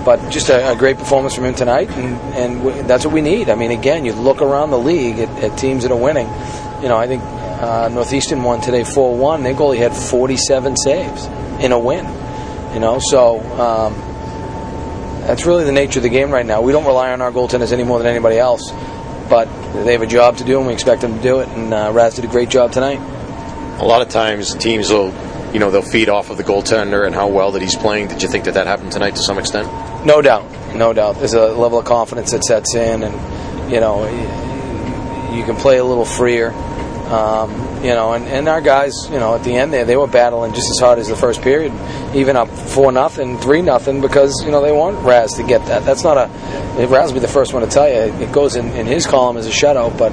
but 0.10 0.32
just 0.32 0.50
a, 0.50 0.72
a 0.72 0.75
great 0.75 0.98
performance 0.98 1.36
from 1.36 1.46
him 1.46 1.54
tonight, 1.54 1.88
and, 1.92 2.16
and 2.34 2.89
that's 2.89 3.06
what 3.06 3.13
we 3.13 3.22
need. 3.22 3.48
I 3.48 3.54
mean, 3.54 3.70
again, 3.70 4.06
you 4.06 4.13
look 4.13 4.42
around 4.42 4.72
the 4.72 4.80
league 4.80 5.20
at, 5.20 5.30
at 5.44 5.56
teams 5.56 5.84
that 5.84 5.92
are 5.92 6.01
winning. 6.01 6.25
You 6.82 6.88
know, 6.89 6.98
I 6.98 7.06
think 7.06 7.22
uh, 7.22 7.89
Northeastern 7.89 8.42
won 8.42 8.60
today 8.60 8.84
4 8.84 9.16
1. 9.16 9.44
Their 9.44 9.54
goalie 9.54 9.78
had 9.78 9.96
47 9.96 10.78
saves 10.78 11.25
in 11.63 11.72
a 11.72 11.78
win. 11.78 12.06
You 12.74 12.80
know, 12.80 12.98
so. 13.00 13.39
Um, 13.62 13.94
that's 15.28 15.46
really 15.46 15.63
the 15.63 15.72
nature 15.72 16.00
of 16.00 16.04
the 16.04 16.10
game 16.10 16.32
right 16.32 16.46
now. 16.46 16.63
We 16.63 16.72
don't 16.72 16.88
rely 16.88 17.12
on 17.12 17.22
our 17.22 17.32
goaltenders 17.32 17.72
any 17.72 17.84
more 17.84 18.00
than 18.00 18.08
anybody 18.08 18.39
else, 18.39 18.72
but 19.30 19.46
they 19.84 19.92
have 19.92 20.01
a 20.01 20.08
job 20.08 20.38
to 20.38 20.44
do, 20.44 20.58
and 20.58 20.66
we 20.66 20.74
expect 20.74 21.01
them 21.01 21.18
to 21.18 21.22
do 21.22 21.42
it. 21.42 21.48
And 21.50 21.72
uh, 21.72 21.92
Raz 21.94 22.16
did 22.16 22.25
a 22.25 22.28
great 22.28 22.50
job 22.50 22.72
tonight. 22.72 22.98
A 23.80 23.86
lot 23.86 24.01
of 24.01 24.10
times 24.10 24.56
teams 24.56 24.89
will, 24.89 25.12
you 25.53 25.60
know, 25.60 25.72
they'll 25.72 25.82
feed 25.82 26.10
off 26.10 26.29
of 26.29 26.38
the 26.38 26.44
goaltender 26.44 27.06
and 27.06 27.15
how 27.15 27.27
well 27.27 27.51
that 27.51 27.62
he's 27.62 27.75
playing. 27.75 28.08
Did 28.08 28.22
you 28.22 28.29
think 28.29 28.46
that 28.46 28.53
that 28.53 28.68
happened 28.68 28.91
tonight 28.91 29.15
to 29.15 29.24
some 29.24 29.39
extent? 29.39 29.68
No 30.06 30.22
doubt, 30.22 30.46
no 30.75 30.94
doubt. 30.94 31.18
There's 31.18 31.34
a 31.34 31.48
level 31.48 31.79
of 31.79 31.86
confidence 31.86 32.32
that 32.32 32.44
sets 32.44 32.75
in, 32.75 33.03
and 33.03 33.72
you 33.72 33.79
know, 33.79 34.06
you 35.34 35.44
can 35.44 35.56
play 35.56 35.77
a 35.77 35.84
little 35.84 36.06
freer. 36.06 36.51
Um, 37.10 37.51
you 37.84 37.89
know, 37.89 38.13
and, 38.13 38.25
and 38.27 38.48
our 38.48 38.62
guys, 38.62 38.94
you 39.10 39.18
know, 39.18 39.34
at 39.34 39.44
the 39.44 39.56
end 39.56 39.74
there, 39.74 39.84
they 39.84 39.98
were 39.98 40.06
battling 40.06 40.53
just 40.53 40.70
as 40.70 40.79
hard 40.79 41.00
as 41.00 41.08
the 41.08 41.15
first 41.15 41.41
period, 41.41 41.74
even 42.13 42.36
up 42.36 42.50
four 42.50 42.91
nothing, 42.91 43.39
three 43.39 43.63
nothing, 43.63 44.01
because 44.01 44.44
you 44.46 44.51
know 44.51 44.62
they 44.62 44.72
want 44.72 45.03
Raz 45.03 45.34
to 45.34 45.44
get 45.44 45.65
that. 45.65 45.86
That's 45.86 46.03
not 46.03 46.18
a 46.18 46.86
Raz 46.86 47.08
will 47.08 47.15
be 47.15 47.20
the 47.20 47.27
first 47.27 47.53
one 47.53 47.63
to 47.63 47.70
tell 47.70 47.88
you. 47.89 48.13
It 48.24 48.32
goes 48.32 48.56
in, 48.56 48.68
in 48.74 48.86
his 48.86 49.08
column 49.08 49.38
as 49.38 49.48
a 49.48 49.50
shutout, 49.50 49.98
but 49.98 50.12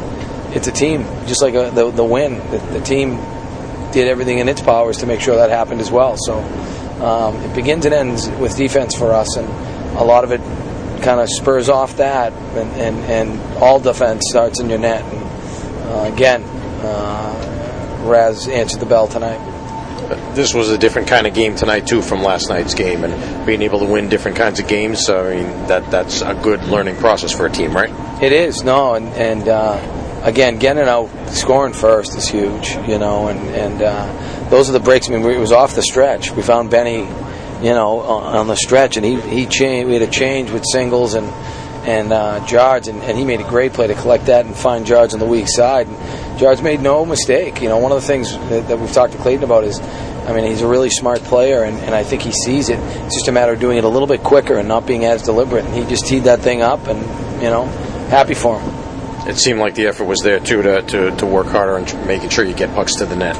it's 0.57 0.69
a 0.69 0.73
team, 0.73 1.03
just 1.27 1.43
like 1.43 1.55
a, 1.55 1.71
the 1.71 1.91
the 1.91 2.05
win. 2.05 2.39
The, 2.51 2.59
the 2.79 2.81
team 2.81 3.19
did 3.97 4.09
everything 4.09 4.41
in 4.41 4.49
its 4.49 4.61
powers 4.61 4.99
to 4.99 5.07
make 5.07 5.23
sure 5.23 5.37
that 5.37 5.49
happened 5.49 5.81
as 5.81 5.91
well. 5.91 6.19
So 6.19 6.39
um, 7.03 7.35
it 7.37 7.57
begins 7.57 7.87
and 7.87 7.95
ends 7.95 8.29
with 8.29 8.55
defense 8.55 8.95
for 8.95 9.13
us, 9.13 9.37
and 9.37 9.49
a 9.97 10.05
lot 10.05 10.23
of 10.23 10.33
it 10.33 10.41
kind 11.03 11.19
of 11.19 11.31
spurs 11.31 11.71
off 11.71 11.97
that, 11.97 12.31
and, 12.35 12.71
and, 12.73 12.97
and 13.11 13.55
all 13.57 13.81
defense 13.81 14.25
starts 14.29 14.61
in 14.61 14.69
your 14.69 14.79
net. 14.79 15.03
And, 15.03 15.23
uh, 15.89 16.13
again, 16.13 16.43
uh, 16.43 18.03
Raz 18.05 18.49
answered 18.49 18.81
the 18.81 18.87
bell 18.87 19.09
tonight. 19.09 19.41
this 20.35 20.53
was 20.53 20.69
a 20.69 20.77
different 20.77 21.09
kind 21.09 21.27
of 21.27 21.33
game 21.33 21.57
tonight 21.57 21.87
too 21.87 22.03
from 22.03 22.23
last 22.23 22.51
night's 22.51 22.75
game, 22.75 23.03
and 23.03 23.47
being 23.47 23.63
able 23.63 23.79
to 23.79 23.87
win 23.87 24.11
different 24.11 24.37
kinds 24.37 24.61
of 24.61 24.69
games. 24.69 25.09
I 25.09 25.37
mean, 25.37 25.47
that 25.69 25.91
that's 25.91 26.21
a 26.21 26.35
good 26.35 26.65
learning 26.65 26.97
process 26.97 27.33
for 27.33 27.47
a 27.47 27.51
team, 27.51 27.75
right? 27.75 27.91
It 28.23 28.33
is 28.33 28.63
no, 28.63 28.95
and 28.95 29.09
and 29.15 29.49
uh, 29.49 29.96
again, 30.23 30.59
getting 30.59 30.85
out 30.85 31.09
scoring 31.29 31.73
first 31.73 32.17
is 32.17 32.29
huge, 32.29 32.71
you 32.89 32.99
know, 32.99 33.29
and 33.29 33.41
and 33.51 33.83
uh, 33.83 34.49
those 34.51 34.69
are 34.69 34.73
the 34.73 34.81
breaks. 34.81 35.09
I 35.09 35.13
mean, 35.13 35.25
it 35.25 35.39
was 35.39 35.53
off 35.53 35.75
the 35.75 35.83
stretch. 35.83 36.31
We 36.33 36.43
found 36.43 36.71
Benny, 36.71 36.99
you 36.99 37.75
know, 37.75 38.01
on 38.01 38.47
the 38.47 38.57
stretch, 38.57 38.97
and 38.97 39.05
he 39.05 39.21
he 39.21 39.47
changed. 39.47 39.89
We 39.89 39.95
had 39.95 40.03
a 40.03 40.11
change 40.11 40.51
with 40.51 40.65
singles 40.71 41.15
and 41.15 41.27
and 41.87 42.13
uh, 42.13 42.45
Jards, 42.47 42.89
and, 42.89 43.01
and, 43.03 43.17
he 43.17 43.25
made 43.25 43.41
a 43.41 43.49
great 43.49 43.73
play 43.73 43.87
to 43.87 43.95
collect 43.95 44.27
that 44.27 44.45
and 44.45 44.57
find 44.57 44.85
Jards 44.85 45.15
on 45.15 45.21
the 45.21 45.27
weak 45.27 45.47
side. 45.49 45.87
And 45.87 46.37
Jards 46.39 46.61
made 46.61 46.81
no 46.81 47.07
mistake. 47.07 47.63
You 47.63 47.69
know, 47.69 47.79
one 47.79 47.93
of 47.93 48.01
the 48.01 48.07
things 48.07 48.33
that, 48.33 48.67
that, 48.67 48.79
we've 48.81 48.91
talked 48.91 49.13
to 49.13 49.19
Clayton 49.19 49.45
about 49.45 49.63
is, 49.63 49.79
I 49.79 50.33
mean, 50.33 50.47
he's 50.47 50.63
a 50.63 50.67
really 50.67 50.91
smart 50.91 51.21
player, 51.21 51.63
and, 51.63 51.79
and, 51.79 51.95
I 51.95 52.03
think 52.03 52.23
he 52.23 52.33
sees 52.33 52.71
it. 52.71 52.81
It's 52.81 53.15
just 53.15 53.29
a 53.29 53.33
matter 53.33 53.53
of 53.53 53.61
doing 53.61 53.79
it 53.79 53.85
a 53.85 53.89
little 53.89 54.09
bit 54.09 54.25
quicker 54.25 54.59
and 54.59 54.67
not 54.67 54.85
being 54.85 55.05
as 55.05 55.23
deliberate. 55.23 55.65
And 55.65 55.75
he 55.75 55.85
just 55.85 56.07
teed 56.07 56.25
that 56.25 56.41
thing 56.41 56.61
up, 56.61 56.89
and 56.89 57.01
you 57.41 57.51
know, 57.51 57.67
happy 58.09 58.35
for 58.35 58.59
him. 58.59 58.76
It 59.29 59.37
seemed 59.37 59.59
like 59.59 59.75
the 59.75 59.87
effort 59.87 60.05
was 60.05 60.21
there 60.21 60.41
too 60.41 60.63
to, 60.63 60.83
to, 60.83 61.17
to 61.17 61.27
work 61.27 61.47
harder 61.47 61.77
and 61.77 62.07
making 62.07 62.31
sure 62.31 62.45
you 62.45 62.55
get 62.55 62.75
pucks 62.75 62.97
to 62.97 63.07
the 63.07 63.17
net. 63.17 63.37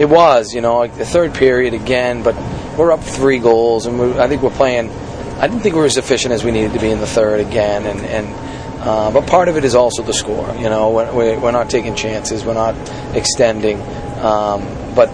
It 0.00 0.08
was, 0.08 0.54
you 0.54 0.60
know, 0.60 0.78
like 0.78 0.96
the 0.96 1.04
third 1.04 1.34
period 1.34 1.74
again, 1.74 2.22
but 2.22 2.36
we're 2.78 2.92
up 2.92 3.02
three 3.02 3.38
goals, 3.38 3.86
and 3.86 3.98
we, 3.98 4.18
I 4.18 4.28
think 4.28 4.42
we're 4.42 4.50
playing 4.50 4.90
I 5.38 5.46
didn't 5.46 5.62
think 5.62 5.76
we 5.76 5.80
were 5.80 5.86
as 5.86 5.96
efficient 5.96 6.34
as 6.34 6.42
we 6.42 6.50
needed 6.50 6.72
to 6.72 6.80
be 6.80 6.90
in 6.90 6.98
the 6.98 7.06
third 7.06 7.38
again, 7.38 7.86
and 7.86 8.00
and 8.00 8.80
uh, 8.80 9.12
but 9.12 9.28
part 9.28 9.48
of 9.48 9.56
it 9.56 9.64
is 9.64 9.76
also 9.76 10.02
the 10.02 10.12
score. 10.12 10.52
You 10.56 10.68
know, 10.68 10.90
we're, 10.90 11.38
we're 11.38 11.52
not 11.52 11.70
taking 11.70 11.94
chances, 11.94 12.44
we're 12.44 12.54
not 12.54 12.74
extending, 13.14 13.80
um, 14.18 14.66
but 14.96 15.08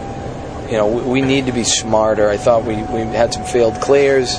you 0.71 0.79
know 0.79 0.87
we, 0.87 1.21
we, 1.21 1.21
need 1.21 1.45
to 1.47 1.53
be 1.53 1.63
smarter. 1.63 2.31
I 2.31 2.39
thought 2.39 2.65
we, 2.65 2.75
we 2.75 3.01
had 3.01 3.35
some 3.35 3.45
failed 3.45 3.83
clears, 3.83 4.39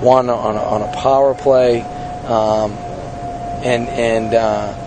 one 0.00 0.30
on 0.30 0.54
a, 0.54 0.62
on 0.62 0.82
a 0.82 0.92
power 0.92 1.34
play, 1.34 1.82
um, 1.82 2.70
and 3.64 3.88
and. 3.88 4.32
Uh, 4.34 4.82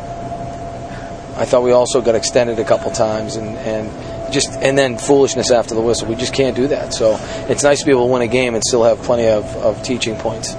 I 1.39 1.45
thought 1.45 1.63
we 1.63 1.71
also 1.71 2.01
got 2.01 2.15
extended 2.15 2.59
a 2.59 2.65
couple 2.65 2.91
times, 2.91 3.37
and, 3.37 3.57
and 3.59 4.33
just 4.33 4.49
and 4.49 4.77
then 4.77 4.97
foolishness 4.97 5.51
after 5.51 5.73
the 5.73 5.81
whistle. 5.81 6.09
We 6.09 6.15
just 6.15 6.33
can't 6.33 6.55
do 6.55 6.67
that. 6.67 6.93
So 6.93 7.17
it's 7.47 7.63
nice 7.63 7.79
to 7.79 7.85
be 7.85 7.91
able 7.91 8.07
to 8.07 8.11
win 8.11 8.21
a 8.21 8.27
game 8.27 8.55
and 8.55 8.63
still 8.63 8.83
have 8.83 8.97
plenty 9.03 9.27
of, 9.27 9.45
of 9.55 9.81
teaching 9.81 10.17
points. 10.17 10.53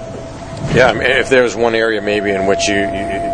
Yeah, 0.73 0.87
I 0.87 0.93
mean, 0.93 1.03
if 1.03 1.29
there's 1.29 1.55
one 1.55 1.75
area 1.75 2.01
maybe 2.01 2.31
in 2.31 2.47
which 2.47 2.67
you, 2.67 2.75
you, 2.75 3.31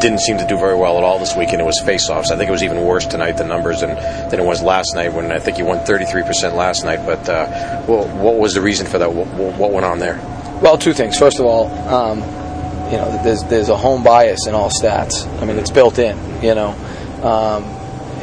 didn't 0.00 0.20
seem 0.20 0.38
to 0.38 0.46
do 0.46 0.56
very 0.56 0.76
well 0.76 0.96
at 0.98 1.04
all 1.04 1.18
this 1.18 1.36
weekend, 1.36 1.60
it 1.60 1.64
was 1.64 1.80
face-offs. 1.80 2.30
I 2.30 2.36
think 2.36 2.48
it 2.48 2.52
was 2.52 2.62
even 2.62 2.82
worse 2.82 3.06
tonight, 3.06 3.32
the 3.32 3.44
numbers, 3.44 3.80
than, 3.80 3.96
than 4.30 4.40
it 4.40 4.44
was 4.44 4.62
last 4.62 4.94
night 4.94 5.12
when 5.12 5.32
I 5.32 5.38
think 5.38 5.58
you 5.58 5.64
won 5.64 5.78
33% 5.78 6.54
last 6.54 6.84
night. 6.84 7.04
But 7.04 7.28
uh, 7.28 7.84
well, 7.88 8.06
what 8.18 8.36
was 8.36 8.54
the 8.54 8.60
reason 8.60 8.86
for 8.86 8.98
that? 8.98 9.12
What, 9.12 9.26
what, 9.58 9.72
went 9.72 9.84
on 9.84 9.98
there? 9.98 10.18
Well, 10.62 10.78
two 10.78 10.92
things. 10.92 11.18
First 11.18 11.40
of 11.40 11.46
all, 11.46 11.66
um, 11.88 12.20
you 12.90 12.98
know, 12.98 13.20
there's 13.22 13.42
there's 13.44 13.68
a 13.68 13.76
home 13.76 14.02
bias 14.02 14.46
in 14.46 14.54
all 14.54 14.70
stats. 14.70 15.26
I 15.40 15.44
mean, 15.44 15.58
it's 15.58 15.70
built 15.70 15.98
in. 15.98 16.16
You 16.42 16.54
know, 16.54 16.70
um, 17.22 17.64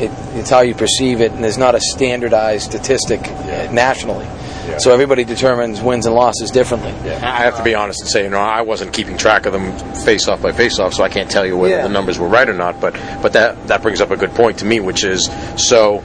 it, 0.02 0.12
it's 0.38 0.50
how 0.50 0.62
you 0.62 0.74
perceive 0.74 1.22
it, 1.22 1.32
and 1.32 1.44
there's 1.44 1.58
not 1.58 1.76
a 1.76 1.82
standardized 1.82 2.64
statistic 2.72 3.22
yeah. 3.26 3.72
nationally. 3.72 4.26
Yeah. 4.26 4.78
So 4.78 4.94
everybody 4.94 5.26
determines 5.26 5.82
wins 5.82 6.06
and 6.06 6.16
losses 6.16 6.50
differently. 6.50 6.92
Yeah. 7.06 7.20
I 7.22 7.44
have 7.44 7.58
to 7.58 7.64
be 7.64 7.76
honest 7.76 8.02
and 8.02 8.10
say, 8.10 8.24
you 8.24 8.30
know, 8.30 8.40
I 8.40 8.62
wasn't 8.62 8.94
keeping 8.94 9.18
track 9.18 9.46
of 9.46 9.52
them 9.52 9.78
face 10.06 10.28
off 10.30 10.42
by 10.42 10.54
face 10.54 10.80
off, 10.80 10.94
so 10.94 11.04
I 11.04 11.10
can't 11.10 11.30
tell 11.30 11.46
you 11.46 11.58
whether 11.58 11.76
yeah. 11.76 11.84
the 11.84 11.90
numbers 11.90 12.18
were 12.18 12.30
right 12.30 12.48
or 12.48 12.54
not. 12.54 12.80
But 12.80 12.94
but 13.22 13.34
that 13.34 13.68
that 13.68 13.82
brings 13.82 14.00
up 14.00 14.12
a 14.12 14.18
good 14.18 14.32
point 14.32 14.60
to 14.60 14.66
me, 14.66 14.80
which 14.80 15.04
is 15.04 15.30
so 15.58 16.02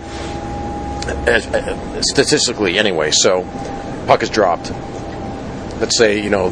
uh, 1.07 2.03
statistically 2.03 2.79
anyway. 2.79 3.13
So 3.13 3.45
puck 4.07 4.23
is 4.23 4.31
dropped. 4.31 4.71
Let's 5.81 5.97
say 5.97 6.21
you 6.21 6.31
know 6.31 6.51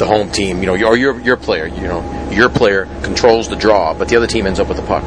the 0.00 0.06
home 0.06 0.32
team, 0.32 0.58
you 0.58 0.66
know, 0.66 0.72
or 0.72 0.96
your 0.96 1.20
your 1.20 1.36
player, 1.36 1.66
you 1.66 1.86
know, 1.86 2.30
your 2.32 2.48
player 2.48 2.86
controls 3.02 3.48
the 3.48 3.56
draw, 3.56 3.94
but 3.94 4.08
the 4.08 4.16
other 4.16 4.26
team 4.26 4.46
ends 4.46 4.58
up 4.58 4.66
with 4.66 4.76
the 4.76 4.86
puck 4.86 5.04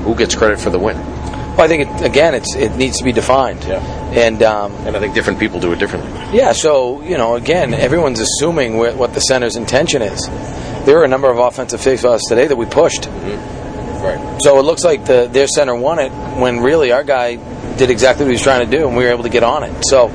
who 0.00 0.14
gets 0.14 0.34
credit 0.34 0.58
for 0.58 0.70
the 0.70 0.78
win? 0.78 0.96
Well, 0.96 1.62
I 1.62 1.68
think 1.68 1.88
it, 1.88 2.04
again, 2.06 2.34
it's 2.34 2.54
it 2.56 2.76
needs 2.76 2.98
to 2.98 3.04
be 3.04 3.12
defined. 3.12 3.62
Yeah. 3.64 3.80
And 4.12 4.42
um, 4.42 4.72
and 4.86 4.96
I 4.96 5.00
think 5.00 5.14
different 5.14 5.38
people 5.38 5.60
do 5.60 5.72
it 5.72 5.78
differently. 5.78 6.10
Yeah. 6.36 6.52
So 6.52 7.02
you 7.02 7.18
know, 7.18 7.34
again, 7.34 7.74
everyone's 7.74 8.20
assuming 8.20 8.76
what 8.76 9.14
the 9.14 9.20
center's 9.20 9.56
intention 9.56 10.02
is. 10.02 10.26
There 10.86 10.96
were 10.96 11.04
a 11.04 11.08
number 11.08 11.30
of 11.30 11.38
offensive 11.38 11.80
faceoffs 11.80 12.22
today 12.28 12.46
that 12.46 12.56
we 12.56 12.64
pushed. 12.64 13.02
Mm-hmm. 13.02 14.02
Right. 14.02 14.42
So 14.42 14.58
it 14.58 14.62
looks 14.62 14.82
like 14.82 15.04
the 15.04 15.28
their 15.30 15.46
center 15.46 15.74
won 15.74 15.98
it 15.98 16.10
when 16.40 16.60
really 16.60 16.92
our 16.92 17.04
guy 17.04 17.36
did 17.80 17.90
exactly 17.90 18.24
what 18.24 18.30
he 18.30 18.34
was 18.34 18.42
trying 18.42 18.68
to 18.68 18.78
do, 18.78 18.86
and 18.86 18.96
we 18.96 19.04
were 19.04 19.10
able 19.10 19.24
to 19.24 19.30
get 19.30 19.42
on 19.42 19.64
it. 19.64 19.72
So 19.88 20.08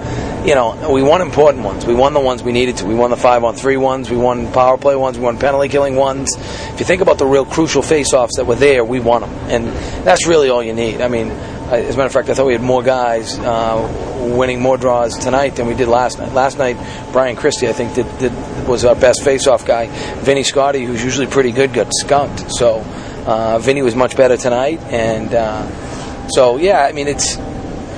you 0.45 0.53
know, 0.53 0.91
we 0.91 1.01
won 1.01 1.21
important 1.21 1.63
ones. 1.63 1.87
We 1.87 1.95
won 1.95 2.13
the 2.13 2.19
ones 2.19 2.43
we 2.43 2.51
needed 2.51 2.77
to. 2.77 2.85
We 2.85 2.93
won 2.93 3.09
the 3.09 3.17
five 3.17 3.43
on 3.43 3.55
three 3.55 3.77
ones. 3.77 4.11
We 4.11 4.17
won 4.17 4.51
power 4.53 4.77
play 4.77 4.95
ones. 4.95 5.17
We 5.17 5.23
won 5.23 5.39
penalty 5.39 5.69
killing 5.69 5.95
ones. 5.95 6.35
If 6.37 6.79
you 6.79 6.85
think 6.85 7.01
about 7.01 7.17
the 7.17 7.25
real 7.25 7.45
crucial 7.45 7.81
face-offs 7.81 8.35
that 8.37 8.45
were 8.45 8.55
there, 8.55 8.85
we 8.85 8.99
won 8.99 9.21
them, 9.21 9.31
and 9.49 9.65
that's 10.05 10.27
really 10.27 10.49
all 10.49 10.61
you 10.61 10.73
need. 10.73 11.01
I 11.01 11.07
mean, 11.07 11.31
as 11.31 11.95
a 11.95 11.97
matter 11.97 12.03
of 12.03 12.13
fact, 12.13 12.29
I 12.29 12.35
thought 12.35 12.45
we 12.45 12.53
had 12.53 12.61
more 12.61 12.83
guys 12.83 13.39
uh, 13.39 14.35
winning 14.37 14.61
more 14.61 14.77
draws 14.77 15.17
tonight 15.17 15.55
than 15.55 15.65
we 15.65 15.73
did 15.73 15.87
last 15.87 16.19
night. 16.19 16.31
Last 16.33 16.59
night, 16.59 16.77
Brian 17.11 17.35
Christie, 17.35 17.67
I 17.67 17.73
think, 17.73 17.95
did, 17.95 18.05
did 18.19 18.31
was 18.67 18.85
our 18.85 18.95
best 18.95 19.23
face-off 19.23 19.65
guy. 19.65 19.87
Vinny 20.19 20.43
Scotty, 20.43 20.85
who's 20.85 21.03
usually 21.03 21.27
pretty 21.27 21.53
good, 21.53 21.73
got 21.73 21.87
skunked. 21.91 22.51
So 22.51 22.81
uh, 23.25 23.57
Vinny 23.57 23.81
was 23.81 23.95
much 23.95 24.15
better 24.15 24.37
tonight, 24.37 24.79
and 24.91 25.33
uh, 25.33 26.27
so 26.29 26.57
yeah, 26.57 26.85
I 26.85 26.91
mean, 26.91 27.07
it's 27.07 27.35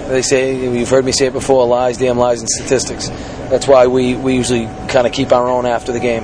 they 0.08 0.22
say, 0.22 0.56
you've 0.78 0.90
heard 0.90 1.06
me 1.06 1.12
say 1.12 1.28
it 1.28 1.34
before, 1.34 1.66
lies, 1.68 1.98
damn 1.98 2.18
lies, 2.18 2.40
and 2.40 2.50
statistics. 2.50 3.10
That's 3.50 3.68
why 3.68 3.88
we, 3.88 4.16
we 4.16 4.36
usually 4.36 4.66
kind 4.88 5.08
of 5.08 5.14
keep 5.14 5.32
our 5.32 5.48
own 5.48 5.66
after 5.66 5.92
the 5.92 6.00
game. 6.00 6.24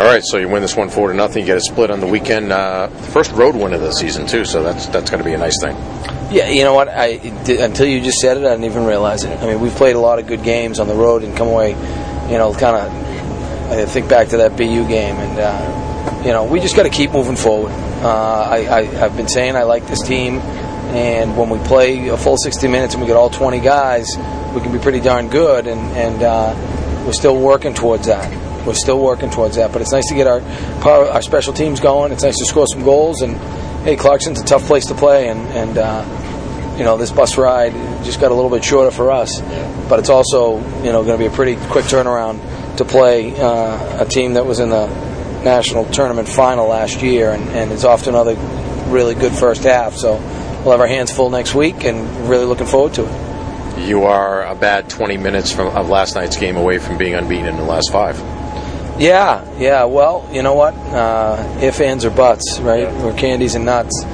All 0.00 0.06
right, 0.06 0.22
so 0.24 0.38
you 0.38 0.48
win 0.48 0.62
this 0.62 0.74
one 0.74 0.88
four 0.88 1.08
to 1.08 1.14
nothing. 1.14 1.42
You 1.42 1.46
get 1.46 1.58
a 1.58 1.60
split 1.60 1.90
on 1.90 2.00
the 2.00 2.06
weekend. 2.06 2.52
Uh, 2.52 2.88
first 2.88 3.32
road 3.32 3.54
win 3.54 3.74
of 3.74 3.82
the 3.82 3.92
season 3.92 4.26
too, 4.26 4.46
so 4.46 4.62
that's 4.62 4.86
that's 4.86 5.10
going 5.10 5.22
to 5.22 5.28
be 5.28 5.34
a 5.34 5.38
nice 5.38 5.60
thing. 5.60 5.76
Yeah, 6.32 6.48
you 6.48 6.64
know 6.64 6.72
what? 6.72 6.88
I 6.88 7.18
did, 7.18 7.60
until 7.60 7.86
you 7.86 8.00
just 8.00 8.16
said 8.18 8.38
it, 8.38 8.44
I 8.44 8.50
didn't 8.50 8.64
even 8.64 8.86
realize 8.86 9.24
it. 9.24 9.38
I 9.38 9.46
mean, 9.46 9.60
we've 9.60 9.74
played 9.74 9.96
a 9.96 10.00
lot 10.00 10.18
of 10.18 10.26
good 10.26 10.42
games 10.42 10.80
on 10.80 10.88
the 10.88 10.94
road 10.94 11.22
and 11.22 11.36
come 11.36 11.48
away, 11.48 11.72
you 12.30 12.38
know, 12.38 12.54
kind 12.54 12.76
of. 12.76 13.10
I 13.70 13.84
think 13.84 14.08
back 14.08 14.28
to 14.28 14.38
that 14.38 14.56
BU 14.56 14.88
game, 14.88 15.16
and 15.16 15.38
uh, 15.38 16.22
you 16.24 16.30
know, 16.30 16.44
we 16.44 16.60
just 16.60 16.76
got 16.76 16.84
to 16.84 16.88
keep 16.88 17.10
moving 17.10 17.36
forward. 17.36 17.70
Uh, 18.02 18.48
I, 18.50 18.64
I, 18.64 19.04
I've 19.04 19.16
been 19.18 19.28
saying 19.28 19.54
I 19.54 19.64
like 19.64 19.86
this 19.86 20.02
team. 20.02 20.40
And 20.90 21.36
when 21.36 21.50
we 21.50 21.58
play 21.60 22.08
a 22.08 22.16
full 22.16 22.36
60 22.36 22.66
minutes 22.68 22.94
and 22.94 23.02
we 23.02 23.06
get 23.06 23.16
all 23.16 23.30
20 23.30 23.60
guys, 23.60 24.08
we 24.54 24.60
can 24.60 24.72
be 24.72 24.78
pretty 24.78 25.00
darn 25.00 25.28
good. 25.28 25.66
And, 25.66 25.80
and 25.96 26.22
uh, 26.22 27.04
we're 27.06 27.12
still 27.12 27.38
working 27.38 27.74
towards 27.74 28.06
that. 28.06 28.30
We're 28.66 28.74
still 28.74 29.00
working 29.00 29.30
towards 29.30 29.56
that. 29.56 29.72
But 29.72 29.82
it's 29.82 29.92
nice 29.92 30.08
to 30.08 30.14
get 30.14 30.26
our 30.26 30.40
our 30.84 31.22
special 31.22 31.52
teams 31.52 31.80
going. 31.80 32.12
It's 32.12 32.22
nice 32.22 32.38
to 32.38 32.44
score 32.44 32.66
some 32.66 32.82
goals. 32.82 33.22
And 33.22 33.36
hey, 33.84 33.96
Clarkson's 33.96 34.40
a 34.40 34.44
tough 34.44 34.64
place 34.64 34.86
to 34.86 34.94
play. 34.94 35.28
And, 35.28 35.40
and 35.48 35.78
uh, 35.78 36.76
you 36.76 36.84
know, 36.84 36.96
this 36.96 37.10
bus 37.10 37.36
ride 37.38 37.72
just 38.04 38.20
got 38.20 38.32
a 38.32 38.34
little 38.34 38.50
bit 38.50 38.64
shorter 38.64 38.90
for 38.90 39.10
us. 39.10 39.40
But 39.88 39.98
it's 39.98 40.08
also, 40.08 40.58
you 40.82 40.92
know, 40.92 41.04
going 41.04 41.18
to 41.18 41.18
be 41.18 41.26
a 41.26 41.30
pretty 41.30 41.56
quick 41.68 41.84
turnaround 41.86 42.76
to 42.76 42.84
play 42.84 43.38
uh, 43.38 44.02
a 44.02 44.06
team 44.06 44.34
that 44.34 44.46
was 44.46 44.60
in 44.60 44.70
the 44.70 44.86
national 45.42 45.86
tournament 45.86 46.28
final 46.28 46.68
last 46.68 47.02
year 47.02 47.32
and, 47.32 47.48
and 47.50 47.72
is 47.72 47.84
off 47.84 48.04
to 48.04 48.10
another 48.10 48.34
really 48.90 49.14
good 49.14 49.32
first 49.32 49.64
half. 49.64 49.94
So 49.94 50.18
we'll 50.62 50.72
have 50.72 50.80
our 50.80 50.86
hands 50.86 51.12
full 51.12 51.30
next 51.30 51.54
week, 51.54 51.84
and 51.84 52.28
really 52.28 52.44
looking 52.44 52.66
forward 52.66 52.94
to 52.94 53.06
it. 53.06 53.86
You 53.86 54.04
are 54.04 54.44
a 54.44 54.54
bad 54.54 54.90
20 54.90 55.16
minutes 55.16 55.52
from 55.52 55.68
of 55.68 55.88
last 55.88 56.14
night's 56.14 56.36
game 56.36 56.56
away 56.56 56.78
from 56.78 56.98
being 56.98 57.14
unbeaten 57.14 57.46
in 57.46 57.56
the 57.56 57.62
last 57.62 57.90
five. 57.90 58.18
Yeah, 59.00 59.42
yeah. 59.58 59.84
Well, 59.84 60.28
you 60.30 60.42
know 60.42 60.52
what? 60.52 60.74
Uh, 60.74 61.58
if, 61.62 61.80
ands, 61.80 62.04
or 62.04 62.10
buts, 62.10 62.60
right? 62.60 62.82
Yeah. 62.82 63.04
We're 63.04 63.16
candies 63.16 63.54
and 63.54 63.64
nuts. 63.64 64.04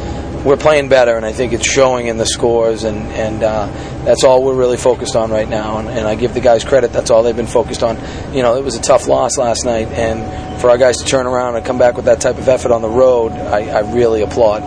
We're 0.44 0.56
playing 0.56 0.88
better, 0.88 1.16
and 1.16 1.26
I 1.26 1.32
think 1.32 1.52
it's 1.52 1.66
showing 1.66 2.06
in 2.06 2.18
the 2.18 2.26
scores, 2.26 2.84
and 2.84 2.98
and 3.08 3.42
uh, 3.42 3.66
that's 4.04 4.22
all 4.22 4.44
we're 4.44 4.54
really 4.54 4.76
focused 4.76 5.16
on 5.16 5.32
right 5.32 5.48
now. 5.48 5.78
And, 5.78 5.88
and 5.88 6.06
I 6.06 6.14
give 6.14 6.34
the 6.34 6.40
guys 6.40 6.62
credit; 6.62 6.92
that's 6.92 7.10
all 7.10 7.24
they've 7.24 7.34
been 7.34 7.48
focused 7.48 7.82
on. 7.82 7.96
You 8.32 8.42
know, 8.42 8.56
it 8.56 8.62
was 8.62 8.76
a 8.76 8.80
tough 8.80 9.08
loss 9.08 9.36
last 9.38 9.64
night, 9.64 9.88
and 9.88 10.60
for 10.60 10.70
our 10.70 10.78
guys 10.78 10.98
to 10.98 11.04
turn 11.04 11.26
around 11.26 11.56
and 11.56 11.66
come 11.66 11.78
back 11.78 11.96
with 11.96 12.04
that 12.04 12.20
type 12.20 12.38
of 12.38 12.48
effort 12.48 12.70
on 12.70 12.80
the 12.80 12.88
road, 12.88 13.32
I, 13.32 13.68
I 13.68 13.80
really 13.92 14.22
applaud. 14.22 14.62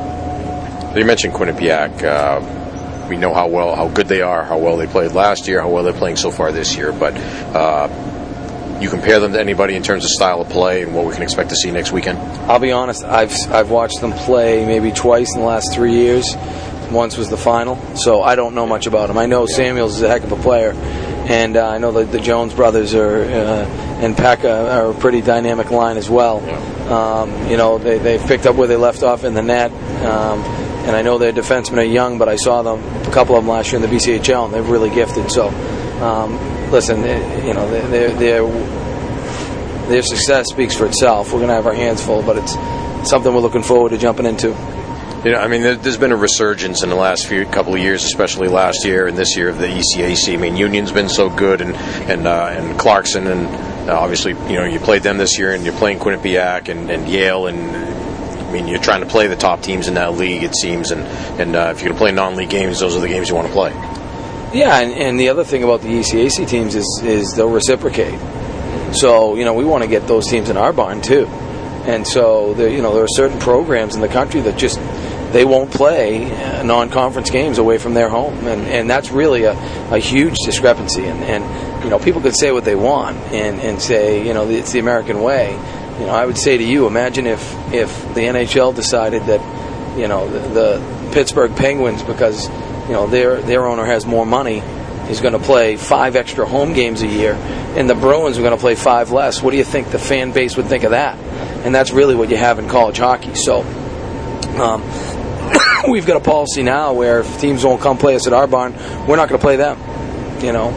You 0.99 1.05
mentioned 1.05 1.33
Quinnipiac. 1.33 2.03
Uh, 2.03 3.07
we 3.07 3.15
know 3.15 3.33
how 3.33 3.47
well, 3.47 3.73
how 3.73 3.87
good 3.87 4.09
they 4.09 4.21
are, 4.21 4.43
how 4.43 4.57
well 4.57 4.75
they 4.75 4.85
played 4.85 5.13
last 5.13 5.47
year, 5.47 5.61
how 5.61 5.69
well 5.69 5.85
they're 5.85 5.93
playing 5.93 6.17
so 6.17 6.29
far 6.29 6.51
this 6.51 6.75
year. 6.75 6.91
But 6.91 7.15
uh, 7.15 8.79
you 8.81 8.89
compare 8.89 9.21
them 9.21 9.31
to 9.31 9.39
anybody 9.39 9.75
in 9.75 9.81
terms 9.81 10.03
of 10.03 10.09
style 10.09 10.41
of 10.41 10.49
play 10.49 10.83
and 10.83 10.93
what 10.93 11.05
we 11.05 11.13
can 11.13 11.23
expect 11.23 11.51
to 11.51 11.55
see 11.55 11.71
next 11.71 11.93
weekend. 11.93 12.17
I'll 12.49 12.59
be 12.59 12.73
honest. 12.73 13.05
I've 13.05 13.33
I've 13.49 13.69
watched 13.69 14.01
them 14.01 14.11
play 14.11 14.65
maybe 14.65 14.91
twice 14.91 15.33
in 15.33 15.39
the 15.39 15.47
last 15.47 15.73
three 15.73 15.93
years. 15.93 16.35
Once 16.91 17.15
was 17.15 17.29
the 17.29 17.37
final, 17.37 17.77
so 17.95 18.21
I 18.21 18.35
don't 18.35 18.53
know 18.53 18.65
much 18.65 18.85
about 18.85 19.07
them. 19.07 19.17
I 19.17 19.25
know 19.25 19.45
Samuels 19.45 19.95
is 19.95 20.01
a 20.01 20.09
heck 20.09 20.25
of 20.25 20.33
a 20.33 20.41
player, 20.41 20.73
and 21.29 21.55
uh, 21.55 21.65
I 21.65 21.77
know 21.77 21.93
that 21.93 22.11
the 22.11 22.19
Jones 22.19 22.53
brothers 22.53 22.93
are 22.93 23.21
uh, 23.21 23.65
and 24.01 24.17
Peca 24.17 24.69
are 24.69 24.91
a 24.91 24.93
pretty 24.95 25.21
dynamic 25.21 25.71
line 25.71 25.95
as 25.95 26.09
well. 26.09 26.43
Yeah. 26.45 27.21
Um, 27.21 27.49
you 27.49 27.55
know, 27.55 27.77
they 27.77 27.99
they've 27.99 28.21
picked 28.25 28.45
up 28.45 28.57
where 28.57 28.67
they 28.67 28.75
left 28.75 29.01
off 29.01 29.23
in 29.23 29.33
the 29.33 29.41
net. 29.41 29.71
Um, 30.03 30.68
and 30.89 30.97
I 30.97 31.03
know 31.03 31.19
their 31.19 31.31
defensemen 31.31 31.77
are 31.77 31.83
young, 31.83 32.17
but 32.17 32.27
I 32.27 32.35
saw 32.35 32.63
them 32.63 32.83
a 33.05 33.11
couple 33.11 33.35
of 33.35 33.43
them 33.43 33.51
last 33.51 33.71
year 33.71 33.75
in 33.75 33.87
the 33.87 33.95
BCHL, 33.95 34.45
and 34.45 34.53
they're 34.53 34.63
really 34.63 34.89
gifted. 34.89 35.31
So, 35.31 35.49
um, 36.01 36.71
listen, 36.71 37.01
they, 37.01 37.47
you 37.47 37.53
know, 37.53 37.69
their 37.69 38.09
their 38.15 38.43
their 39.87 40.01
success 40.01 40.47
speaks 40.49 40.75
for 40.75 40.87
itself. 40.87 41.27
We're 41.27 41.41
going 41.41 41.49
to 41.49 41.53
have 41.53 41.67
our 41.67 41.75
hands 41.75 42.03
full, 42.03 42.23
but 42.23 42.37
it's 42.37 42.53
something 43.07 43.31
we're 43.31 43.39
looking 43.39 43.61
forward 43.61 43.89
to 43.89 43.99
jumping 43.99 44.25
into. 44.25 44.47
You 45.23 45.33
know, 45.33 45.37
I 45.37 45.47
mean, 45.47 45.61
there's 45.61 45.97
been 45.97 46.11
a 46.11 46.17
resurgence 46.17 46.81
in 46.81 46.89
the 46.89 46.95
last 46.95 47.27
few 47.27 47.45
couple 47.45 47.75
of 47.75 47.79
years, 47.79 48.03
especially 48.03 48.47
last 48.47 48.83
year 48.83 49.05
and 49.05 49.15
this 49.15 49.37
year 49.37 49.49
of 49.49 49.59
the 49.59 49.67
ECAC. 49.67 50.33
I 50.33 50.37
mean, 50.37 50.55
Union's 50.55 50.91
been 50.91 51.09
so 51.09 51.29
good, 51.29 51.61
and 51.61 51.75
and 52.09 52.25
uh, 52.25 52.47
and 52.49 52.79
Clarkson, 52.79 53.27
and 53.27 53.45
uh, 53.87 53.95
obviously, 53.95 54.31
you 54.31 54.55
know, 54.55 54.65
you 54.65 54.79
played 54.79 55.03
them 55.03 55.19
this 55.19 55.37
year, 55.37 55.51
and 55.51 55.63
you're 55.63 55.75
playing 55.75 55.99
Quinnipiac 55.99 56.67
and, 56.67 56.89
and 56.89 57.07
Yale, 57.07 57.45
and 57.45 57.59
I 58.49 58.51
mean, 58.51 58.67
you're 58.67 58.79
trying 58.79 59.01
to 59.01 59.07
play 59.07 59.27
the 59.27 59.35
top 59.35 59.61
teams 59.61 59.87
in 59.87 59.93
that 59.93 60.15
league, 60.15 60.41
it 60.43 60.55
seems, 60.55 60.89
and 60.89 61.01
and 61.39 61.55
uh, 61.55 61.71
if 61.71 61.81
you're 61.81 61.89
going 61.89 61.97
to 61.97 61.99
play 61.99 62.11
non-league 62.11 62.49
games, 62.49 62.79
those 62.79 62.95
are 62.95 62.99
the 62.99 63.07
games 63.07 63.29
you 63.29 63.35
want 63.35 63.47
to 63.47 63.53
play. 63.53 63.71
Yeah, 64.51 64.79
and, 64.79 64.91
and 64.93 65.19
the 65.19 65.29
other 65.29 65.43
thing 65.43 65.63
about 65.63 65.81
the 65.81 65.89
ECAC 65.89 66.47
teams 66.47 66.73
is 66.73 67.01
is 67.03 67.35
they'll 67.35 67.49
reciprocate. 67.49 68.19
So 68.93 69.35
you 69.35 69.45
know, 69.45 69.53
we 69.53 69.65
want 69.65 69.83
to 69.83 69.89
get 69.89 70.07
those 70.07 70.27
teams 70.27 70.49
in 70.49 70.57
our 70.57 70.73
barn 70.73 71.01
too. 71.01 71.27
And 71.85 72.07
so, 72.07 72.53
there, 72.55 72.69
you 72.69 72.81
know, 72.81 72.93
there 72.93 73.03
are 73.03 73.15
certain 73.15 73.39
programs 73.39 73.95
in 73.95 74.01
the 74.01 74.07
country 74.07 74.41
that 74.41 74.57
just 74.57 74.79
they 75.31 75.45
won't 75.45 75.71
play 75.71 76.31
uh, 76.31 76.63
non-conference 76.63 77.29
games 77.29 77.57
away 77.59 77.77
from 77.77 77.93
their 77.93 78.09
home, 78.09 78.47
and 78.47 78.61
and 78.63 78.89
that's 78.89 79.11
really 79.11 79.43
a, 79.43 79.53
a 79.91 79.99
huge 79.99 80.35
discrepancy. 80.43 81.05
And, 81.05 81.23
and 81.23 81.83
you 81.83 81.89
know, 81.91 81.99
people 81.99 82.21
could 82.21 82.35
say 82.35 82.51
what 82.51 82.65
they 82.65 82.75
want 82.75 83.17
and 83.31 83.59
and 83.59 83.79
say 83.79 84.25
you 84.25 84.33
know 84.33 84.49
it's 84.49 84.71
the 84.71 84.79
American 84.79 85.21
way. 85.21 85.55
You 85.99 86.05
know, 86.05 86.13
I 86.13 86.25
would 86.25 86.37
say 86.37 86.57
to 86.57 86.63
you, 86.63 86.87
imagine 86.87 87.27
if 87.27 87.41
if 87.73 87.89
the 88.15 88.21
NHL 88.21 88.73
decided 88.73 89.23
that 89.23 89.97
you 89.97 90.07
know 90.07 90.29
the, 90.29 90.39
the 90.39 91.11
Pittsburgh 91.13 91.55
Penguins 91.55 92.03
because 92.03 92.47
you 92.87 92.93
know 92.93 93.07
their 93.07 93.41
their 93.41 93.65
owner 93.65 93.85
has 93.85 94.05
more 94.05 94.25
money 94.25 94.59
is 95.09 95.19
going 95.19 95.33
to 95.33 95.39
play 95.39 95.75
five 95.75 96.15
extra 96.15 96.45
home 96.45 96.73
games 96.73 97.01
a 97.01 97.07
year, 97.07 97.33
and 97.75 97.89
the 97.89 97.95
Bruins 97.95 98.37
are 98.37 98.41
going 98.41 98.55
to 98.55 98.61
play 98.61 98.75
five 98.75 99.11
less. 99.11 99.41
What 99.41 99.51
do 99.51 99.57
you 99.57 99.65
think 99.65 99.91
the 99.91 99.99
fan 99.99 100.31
base 100.31 100.55
would 100.55 100.67
think 100.67 100.83
of 100.83 100.91
that? 100.91 101.17
And 101.65 101.75
that's 101.75 101.91
really 101.91 102.15
what 102.15 102.29
you 102.29 102.37
have 102.37 102.59
in 102.59 102.69
college 102.69 102.97
hockey. 102.97 103.35
So. 103.35 103.61
Um, 104.59 104.83
we've 105.89 106.05
got 106.05 106.17
a 106.17 106.19
policy 106.19 106.63
now 106.63 106.93
where 106.93 107.21
if 107.21 107.39
teams 107.39 107.63
won't 107.63 107.81
come 107.81 107.97
play 107.97 108.15
us 108.15 108.27
at 108.27 108.33
our 108.33 108.47
barn, 108.47 108.73
we're 109.07 109.15
not 109.15 109.29
going 109.29 109.39
to 109.39 109.43
play 109.43 109.55
them. 109.55 109.77
You 110.43 110.53
know, 110.53 110.69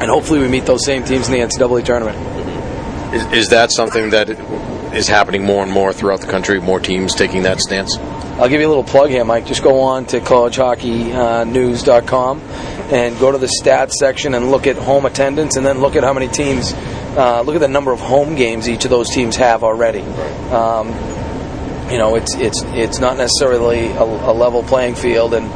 and 0.00 0.10
hopefully 0.10 0.40
we 0.40 0.48
meet 0.48 0.64
those 0.64 0.84
same 0.84 1.04
teams 1.04 1.28
in 1.28 1.32
the 1.32 1.40
NCAA 1.40 1.84
tournament. 1.84 2.29
Is, 3.12 3.32
is 3.32 3.48
that 3.48 3.72
something 3.72 4.10
that 4.10 4.30
is 4.94 5.08
happening 5.08 5.44
more 5.44 5.64
and 5.64 5.72
more 5.72 5.92
throughout 5.92 6.20
the 6.20 6.28
country? 6.28 6.60
More 6.60 6.78
teams 6.78 7.12
taking 7.14 7.42
that 7.42 7.60
stance? 7.60 7.96
I'll 7.98 8.48
give 8.48 8.60
you 8.60 8.66
a 8.66 8.68
little 8.68 8.84
plug 8.84 9.10
here, 9.10 9.24
Mike. 9.24 9.46
Just 9.46 9.62
go 9.62 9.80
on 9.80 10.06
to 10.06 10.20
collegehockeynews.com 10.20 12.40
and 12.40 13.18
go 13.18 13.32
to 13.32 13.38
the 13.38 13.50
stats 13.62 13.92
section 13.92 14.34
and 14.34 14.50
look 14.50 14.66
at 14.66 14.76
home 14.76 15.06
attendance, 15.06 15.56
and 15.56 15.64
then 15.66 15.80
look 15.80 15.96
at 15.96 16.04
how 16.04 16.12
many 16.12 16.28
teams, 16.28 16.72
uh, 17.16 17.40
look 17.42 17.56
at 17.56 17.60
the 17.60 17.68
number 17.68 17.92
of 17.92 18.00
home 18.00 18.36
games 18.36 18.68
each 18.68 18.84
of 18.84 18.90
those 18.90 19.10
teams 19.10 19.36
have 19.36 19.64
already. 19.64 20.02
Um, 20.50 20.88
you 21.90 21.98
know, 21.98 22.14
it's 22.14 22.36
it's 22.36 22.62
it's 22.66 23.00
not 23.00 23.16
necessarily 23.16 23.86
a, 23.88 24.02
a 24.02 24.32
level 24.32 24.62
playing 24.62 24.94
field, 24.94 25.34
and 25.34 25.46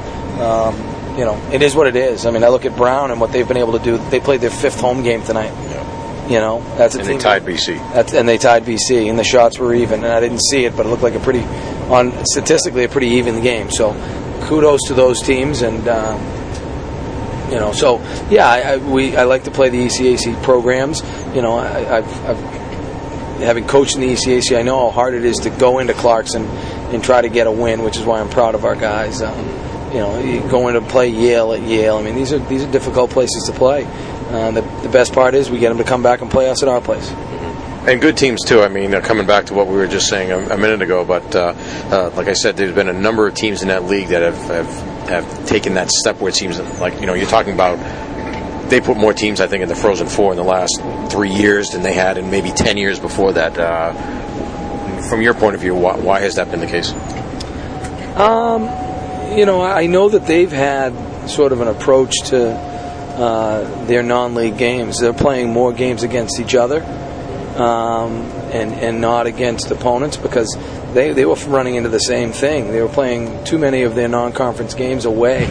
um, 0.40 0.74
you 1.16 1.24
know, 1.24 1.40
it 1.52 1.62
is 1.62 1.76
what 1.76 1.86
it 1.86 1.94
is. 1.96 2.26
I 2.26 2.32
mean, 2.32 2.42
I 2.42 2.48
look 2.48 2.66
at 2.66 2.76
Brown 2.76 3.12
and 3.12 3.20
what 3.20 3.30
they've 3.32 3.46
been 3.46 3.56
able 3.56 3.78
to 3.78 3.84
do. 3.84 3.98
They 4.10 4.18
played 4.18 4.40
their 4.40 4.50
fifth 4.50 4.80
home 4.80 5.04
game 5.04 5.22
tonight. 5.22 5.52
You 6.28 6.38
know, 6.40 6.60
that's 6.78 6.94
a 6.94 7.00
And 7.00 7.08
team. 7.08 7.18
they 7.18 7.22
tied 7.22 7.42
BC. 7.44 7.76
That's, 7.92 8.14
and 8.14 8.26
they 8.28 8.38
tied 8.38 8.64
BC, 8.64 9.10
and 9.10 9.18
the 9.18 9.24
shots 9.24 9.58
were 9.58 9.74
even. 9.74 10.04
And 10.04 10.12
I 10.12 10.20
didn't 10.20 10.40
see 10.42 10.64
it, 10.64 10.74
but 10.76 10.86
it 10.86 10.88
looked 10.88 11.02
like 11.02 11.14
a 11.14 11.20
pretty, 11.20 11.42
on 11.90 12.24
statistically, 12.24 12.84
a 12.84 12.88
pretty 12.88 13.08
even 13.08 13.42
game. 13.42 13.70
So, 13.70 13.92
kudos 14.46 14.80
to 14.88 14.94
those 14.94 15.20
teams, 15.20 15.60
and 15.60 15.86
um, 15.86 16.20
you 17.50 17.56
know, 17.60 17.72
so 17.72 17.98
yeah, 18.30 18.48
I, 18.48 18.60
I, 18.60 18.76
we 18.78 19.16
I 19.16 19.24
like 19.24 19.44
to 19.44 19.50
play 19.50 19.68
the 19.68 19.84
ECAC 19.84 20.42
programs. 20.42 21.02
You 21.34 21.42
know, 21.42 21.58
I, 21.58 21.98
I've, 21.98 22.26
I've 22.26 22.38
having 23.40 23.66
coached 23.66 23.96
in 23.96 24.00
the 24.00 24.08
ECAC, 24.08 24.56
I 24.56 24.62
know 24.62 24.78
how 24.78 24.90
hard 24.90 25.14
it 25.14 25.24
is 25.24 25.36
to 25.38 25.50
go 25.50 25.78
into 25.78 25.92
Clarkson 25.92 26.44
and 26.46 27.02
try 27.04 27.20
to 27.20 27.28
get 27.28 27.46
a 27.46 27.52
win, 27.52 27.82
which 27.82 27.96
is 27.96 28.04
why 28.04 28.20
I'm 28.20 28.30
proud 28.30 28.54
of 28.54 28.64
our 28.64 28.76
guys. 28.76 29.20
Um, 29.22 29.36
you 29.92 30.00
know, 30.00 30.48
going 30.50 30.74
to 30.74 30.80
play 30.80 31.08
Yale 31.08 31.52
at 31.52 31.62
Yale. 31.62 31.96
I 31.98 32.02
mean, 32.02 32.16
these 32.16 32.32
are 32.32 32.38
these 32.40 32.64
are 32.64 32.70
difficult 32.72 33.10
places 33.10 33.44
to 33.44 33.52
play. 33.52 33.84
Uh, 34.28 34.50
the, 34.50 34.62
the 34.82 34.88
best 34.88 35.12
part 35.12 35.34
is 35.34 35.50
we 35.50 35.58
get 35.58 35.68
them 35.68 35.78
to 35.78 35.84
come 35.84 36.02
back 36.02 36.20
and 36.20 36.30
play 36.30 36.48
us 36.48 36.62
at 36.62 36.68
our 36.68 36.80
place. 36.80 37.10
And 37.86 38.00
good 38.00 38.16
teams 38.16 38.42
too. 38.42 38.62
I 38.62 38.68
mean, 38.68 38.94
uh, 38.94 39.02
coming 39.02 39.26
back 39.26 39.46
to 39.46 39.54
what 39.54 39.66
we 39.66 39.74
were 39.74 39.86
just 39.86 40.08
saying 40.08 40.30
a, 40.30 40.38
a 40.54 40.56
minute 40.56 40.80
ago, 40.80 41.04
but 41.04 41.36
uh, 41.36 41.54
uh, 41.90 42.10
like 42.16 42.28
I 42.28 42.32
said, 42.32 42.56
there's 42.56 42.74
been 42.74 42.88
a 42.88 42.94
number 42.94 43.26
of 43.26 43.34
teams 43.34 43.60
in 43.60 43.68
that 43.68 43.84
league 43.84 44.08
that 44.08 44.22
have, 44.22 44.38
have 44.48 44.94
have 45.08 45.46
taken 45.46 45.74
that 45.74 45.90
step 45.90 46.18
where 46.18 46.30
it 46.30 46.34
seems 46.34 46.58
like 46.80 46.98
you 47.00 47.06
know 47.06 47.12
you're 47.12 47.28
talking 47.28 47.52
about. 47.52 47.78
They 48.70 48.80
put 48.80 48.96
more 48.96 49.12
teams, 49.12 49.42
I 49.42 49.46
think, 49.46 49.62
in 49.62 49.68
the 49.68 49.74
Frozen 49.74 50.06
Four 50.06 50.32
in 50.32 50.38
the 50.38 50.44
last 50.44 50.80
three 51.12 51.30
years 51.30 51.68
than 51.68 51.82
they 51.82 51.92
had 51.92 52.16
in 52.16 52.30
maybe 52.30 52.50
ten 52.52 52.78
years 52.78 52.98
before 52.98 53.34
that. 53.34 53.58
Uh, 53.58 53.92
from 55.10 55.20
your 55.20 55.34
point 55.34 55.54
of 55.54 55.60
view, 55.60 55.74
why, 55.74 55.96
why 55.96 56.20
has 56.20 56.36
that 56.36 56.50
been 56.50 56.60
the 56.60 56.66
case? 56.66 56.90
Um, 58.16 58.62
you 59.36 59.44
know, 59.44 59.60
I 59.60 59.86
know 59.86 60.08
that 60.08 60.26
they've 60.26 60.50
had 60.50 61.28
sort 61.28 61.52
of 61.52 61.60
an 61.60 61.68
approach 61.68 62.14
to 62.30 62.73
uh, 63.14 63.86
their 63.86 64.02
non-league 64.02 64.58
games. 64.58 64.98
They're 64.98 65.12
playing 65.12 65.52
more 65.52 65.72
games 65.72 66.02
against 66.02 66.40
each 66.40 66.54
other 66.54 66.82
um, 67.56 68.12
and 68.52 68.72
and 68.74 69.00
not 69.00 69.26
against 69.26 69.70
opponents 69.70 70.16
because 70.16 70.56
they 70.92 71.12
they 71.12 71.24
were 71.24 71.36
running 71.46 71.76
into 71.76 71.88
the 71.88 71.98
same 71.98 72.32
thing. 72.32 72.70
They 72.70 72.82
were 72.82 72.88
playing 72.88 73.44
too 73.44 73.58
many 73.58 73.82
of 73.82 73.94
their 73.94 74.08
non-conference 74.08 74.74
games 74.74 75.04
away, 75.04 75.46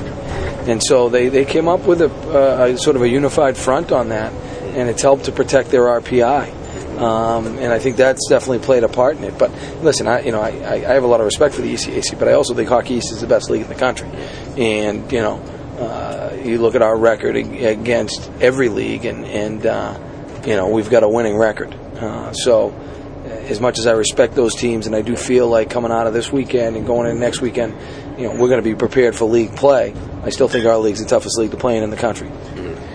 and 0.67 0.84
so 0.84 1.10
they 1.10 1.30
they 1.30 1.45
came 1.45 1.67
up 1.67 1.82
with 1.82 2.02
a, 2.02 2.10
uh, 2.10 2.65
a 2.65 2.78
sort 2.78 2.95
of 2.95 3.02
a 3.02 3.10
unified 3.10 3.58
front 3.58 3.91
on 3.91 4.10
that, 4.10 4.34
and 4.76 4.89
it's 4.89 5.02
helped 5.02 5.26
to 5.26 5.32
protect 5.32 5.69
their 5.69 5.84
RPI. 5.84 6.62
Um, 6.99 7.58
and 7.58 7.73
I 7.73 7.80
think 7.80 7.95
that's 7.97 8.30
definitely 8.30 8.60
played 8.60 8.84
a 8.84 8.88
part 8.88 9.17
in 9.17 9.23
it. 9.23 9.38
But 9.38 9.52
listen, 9.82 10.08
I 10.08 10.21
you 10.21 10.32
know 10.32 10.41
I, 10.41 10.49
I 10.73 10.93
have 10.93 11.04
a 11.04 11.08
lot 11.08 11.21
of 11.21 11.26
respect 11.26 11.56
for 11.56 11.62
the 11.62 11.73
ECAC, 11.73 12.19
but 12.19 12.28
I 12.28 12.34
also 12.34 12.54
think 12.54 12.69
Hockey 12.69 12.95
East 12.95 13.12
is 13.12 13.21
the 13.21 13.28
best 13.28 13.49
league 13.49 13.62
in 13.62 13.69
the 13.69 13.76
country. 13.76 14.10
And 14.58 15.10
you 15.12 15.21
know, 15.21 15.41
uh, 15.84 16.36
you 16.43 16.58
look 16.60 16.76
at 16.76 16.82
our 16.82 16.98
record 16.98 17.36
ag- 17.36 17.63
against 17.63 18.30
every 18.41 18.69
league, 18.69 19.06
and 19.06 19.26
and 19.26 19.65
uh, 19.65 19.98
you 20.46 20.56
know 20.56 20.69
we've 20.69 20.89
got 20.89 21.04
a 21.04 21.10
winning 21.10 21.38
record. 21.38 21.74
Uh, 21.74 22.34
so, 22.34 22.72
uh, 22.72 23.28
as 23.28 23.60
much 23.60 23.80
as 23.80 23.88
I 23.88 23.93
respect 23.93 24.36
those 24.36 24.56
teams, 24.56 24.88
and 24.88 24.96
I 24.96 25.02
do 25.02 25.15
feel 25.15 25.48
like 25.48 25.69
coming 25.69 25.91
out 25.91 26.08
of 26.08 26.13
this 26.13 26.32
weekend 26.32 26.76
and 26.76 26.86
going 26.86 27.10
in 27.10 27.19
next 27.19 27.41
weekend, 27.41 27.76
you 28.19 28.28
know 28.28 28.32
we're 28.32 28.50
going 28.50 28.62
to 28.62 28.69
be 28.69 28.76
prepared 28.76 29.15
for 29.15 29.26
league 29.26 29.56
play. 29.56 29.93
I 30.24 30.30
still 30.30 30.48
think 30.48 30.65
our 30.65 30.78
league's 30.78 31.02
the 31.02 31.08
toughest 31.08 31.38
league 31.38 31.52
to 31.52 31.58
play 31.58 31.78
in 31.78 31.84
in 31.84 31.89
the 31.89 31.98
country. 31.98 32.30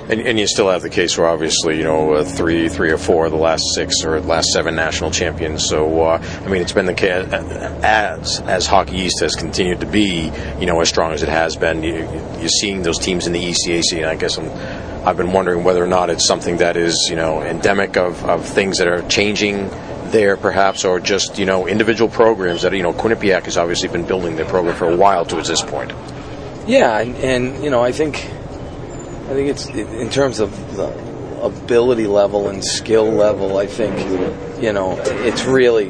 And, 0.08 0.22
and 0.22 0.38
you 0.38 0.46
still 0.46 0.68
have 0.70 0.82
the 0.82 0.90
case 0.90 1.18
where 1.18 1.26
obviously 1.26 1.78
you 1.78 1.84
know 1.84 2.14
uh, 2.14 2.24
three, 2.24 2.68
three 2.68 2.90
or 2.90 2.98
four 2.98 3.26
of 3.26 3.32
the 3.32 3.38
last 3.38 3.62
six 3.74 4.04
or 4.04 4.20
last 4.20 4.48
seven 4.52 4.74
national 4.74 5.10
champions. 5.10 5.68
So 5.68 6.02
uh, 6.02 6.22
I 6.44 6.48
mean, 6.48 6.62
it's 6.62 6.72
been 6.72 6.86
the 6.86 6.94
case 6.94 7.26
as 7.32 8.40
as 8.40 8.66
Hockey 8.66 8.96
East 8.96 9.20
has 9.20 9.34
continued 9.34 9.80
to 9.80 9.86
be 9.86 10.32
you 10.58 10.66
know 10.66 10.80
as 10.80 10.88
strong 10.88 11.12
as 11.12 11.22
it 11.22 11.28
has 11.28 11.56
been. 11.56 11.82
You, 11.82 11.94
you're 12.38 12.48
seeing 12.48 12.82
those 12.82 12.98
teams 12.98 13.26
in 13.26 13.32
the 13.32 13.42
ECAC, 13.42 13.98
and 13.98 14.06
I 14.06 14.16
guess 14.16 14.38
I'm, 14.38 14.50
I've 15.06 15.16
been 15.16 15.32
wondering 15.32 15.64
whether 15.64 15.82
or 15.82 15.88
not 15.88 16.10
it's 16.10 16.26
something 16.26 16.58
that 16.58 16.76
is 16.76 17.08
you 17.10 17.16
know 17.16 17.42
endemic 17.42 17.96
of, 17.96 18.24
of 18.24 18.46
things 18.46 18.78
that 18.78 18.88
are 18.88 19.06
changing 19.08 19.70
there 20.10 20.38
perhaps 20.38 20.86
or 20.86 21.00
just 21.00 21.38
you 21.38 21.44
know 21.44 21.66
individual 21.66 22.08
programs 22.10 22.62
that 22.62 22.72
you 22.72 22.82
know 22.82 22.92
Quinnipiac 22.92 23.44
has 23.44 23.58
obviously 23.58 23.88
been 23.88 24.06
building 24.06 24.36
their 24.36 24.46
program 24.46 24.74
for 24.74 24.90
a 24.90 24.96
while 24.96 25.24
to 25.26 25.36
this 25.36 25.62
point. 25.62 25.92
Yeah, 26.66 26.98
and, 26.98 27.16
and 27.16 27.64
you 27.64 27.70
know, 27.70 27.82
I 27.82 27.92
think 27.92 28.30
I 29.28 29.34
think 29.34 29.50
it's 29.50 29.66
in 29.66 30.08
terms 30.08 30.40
of 30.40 30.50
the 30.74 30.88
ability 31.42 32.06
level 32.06 32.48
and 32.48 32.64
skill 32.64 33.10
level. 33.10 33.58
I 33.58 33.66
think 33.66 33.98
you 34.62 34.72
know 34.72 34.98
it's 35.04 35.44
really 35.44 35.88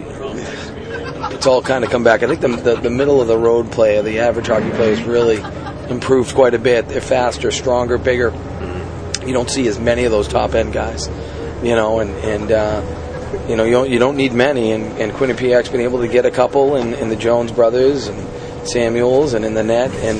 it's 1.35 1.46
all 1.46 1.62
kind 1.62 1.85
of 1.85 1.90
come 1.90 2.03
back. 2.03 2.24
I 2.24 2.27
think 2.27 2.40
the 2.40 2.48
the, 2.48 2.81
the 2.81 2.90
middle 2.90 3.20
of 3.20 3.29
the 3.29 3.38
road 3.38 3.70
player, 3.70 4.03
the 4.03 4.18
average 4.18 4.48
hockey 4.48 4.70
player, 4.70 4.96
has 4.96 5.07
really 5.07 5.38
improved 5.88 6.35
quite 6.35 6.55
a 6.55 6.59
bit. 6.59 6.88
They're 6.88 7.01
faster, 7.01 7.53
stronger, 7.53 7.96
bigger. 7.96 8.33
You 9.24 9.33
don't 9.33 9.48
see 9.48 9.68
as 9.68 9.79
many 9.79 10.05
of 10.05 10.11
those 10.11 10.27
top 10.27 10.55
end 10.55 10.72
guys, 10.72 11.07
you 11.62 11.77
know, 11.77 12.01
and 12.01 12.11
and. 12.16 12.51
Uh, 12.51 13.05
you 13.46 13.57
know, 13.57 13.64
you 13.64 13.72
don't, 13.72 13.90
you 13.90 13.98
don't 13.98 14.16
need 14.16 14.33
many, 14.33 14.72
and, 14.72 14.85
and 14.98 15.12
Quinnipiac's 15.12 15.68
been 15.68 15.83
able 15.83 16.01
to 16.01 16.09
get 16.09 16.24
a 16.24 16.31
couple, 16.31 16.77
and, 16.77 16.94
and 16.94 17.11
the 17.11 17.16
Jones 17.16 17.53
brothers, 17.53 18.07
and 18.07 18.66
Samuels, 18.66 19.35
and 19.35 19.44
in 19.44 19.53
the 19.53 19.62
net, 19.62 19.90
and 19.96 20.18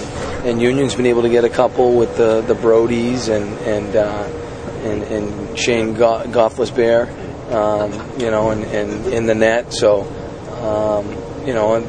and 0.49 0.63
Union's 0.63 0.95
been 0.95 1.07
able 1.07 1.23
to 1.23 1.29
get 1.29 1.45
a 1.45 1.51
couple 1.51 1.97
with 1.97 2.17
the 2.17 2.41
the 2.41 2.55
Brodies 2.55 3.29
and 3.29 3.59
and 3.61 3.97
uh, 3.97 4.25
and, 4.83 5.03
and 5.05 5.59
Shayne 5.59 5.95
Go- 5.95 6.25
Gostisbehere, 6.27 7.09
um, 7.53 7.93
you 8.21 8.31
know, 8.31 8.51
and, 8.51 8.65
and 8.65 9.07
in 9.07 9.27
the 9.27 9.35
net. 9.35 9.73
So, 9.75 10.03
um, 10.63 11.47
you 11.47 11.53
know, 11.53 11.75
and 11.75 11.87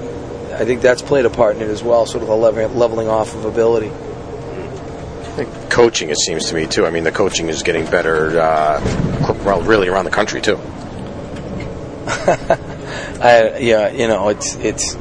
I 0.54 0.66
think 0.66 0.82
that's 0.82 1.02
played 1.02 1.26
a 1.26 1.30
part 1.30 1.56
in 1.56 1.62
it 1.62 1.70
as 1.70 1.84
well, 1.84 2.06
sort 2.06 2.24
of 2.24 2.30
a 2.30 2.36
level, 2.36 2.68
leveling 2.70 3.08
off 3.08 3.34
of 3.36 3.46
ability. 3.46 3.92
Coaching, 5.70 6.10
it 6.10 6.18
seems 6.18 6.50
to 6.50 6.56
me 6.56 6.68
too. 6.68 6.86
I 6.86 6.90
mean, 6.90 7.06
the 7.06 7.14
coaching 7.14 7.48
is 7.48 7.64
getting 7.64 7.86
better, 7.86 8.40
uh, 8.40 8.82
well, 9.46 9.62
really 9.62 9.88
around 9.88 10.04
the 10.04 10.12
country 10.12 10.42
too. 10.42 10.58
I, 13.22 13.58
yeah, 13.60 13.90
you 13.92 14.08
know, 14.08 14.30
it's 14.30 14.56
it's 14.56 14.96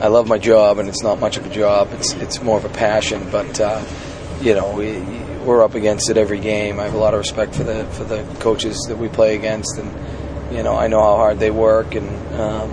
I 0.00 0.08
love 0.08 0.26
my 0.26 0.38
job, 0.38 0.78
and 0.78 0.88
it's 0.88 1.02
not 1.02 1.20
much 1.20 1.36
of 1.36 1.44
a 1.44 1.50
job. 1.50 1.88
It's 1.92 2.14
it's 2.14 2.42
more 2.42 2.56
of 2.56 2.64
a 2.64 2.70
passion. 2.70 3.28
But 3.30 3.60
uh, 3.60 3.84
you 4.40 4.54
know, 4.54 4.72
we 4.74 5.00
we're 5.44 5.62
up 5.62 5.74
against 5.74 6.08
it 6.10 6.16
every 6.16 6.40
game. 6.40 6.80
I 6.80 6.84
have 6.84 6.94
a 6.94 6.98
lot 6.98 7.14
of 7.14 7.18
respect 7.18 7.54
for 7.54 7.64
the 7.64 7.84
for 7.84 8.04
the 8.04 8.22
coaches 8.40 8.78
that 8.88 8.96
we 8.96 9.08
play 9.08 9.36
against, 9.36 9.78
and 9.78 10.56
you 10.56 10.62
know, 10.62 10.74
I 10.74 10.88
know 10.88 11.00
how 11.00 11.16
hard 11.16 11.38
they 11.38 11.50
work, 11.50 11.94
and 11.94 12.40
um, 12.40 12.70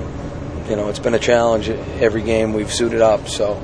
you 0.69 0.75
know, 0.75 0.89
it's 0.89 0.99
been 0.99 1.13
a 1.13 1.19
challenge 1.19 1.69
every 1.69 2.21
game 2.21 2.53
we've 2.53 2.71
suited 2.71 3.01
up. 3.01 3.27
So, 3.27 3.61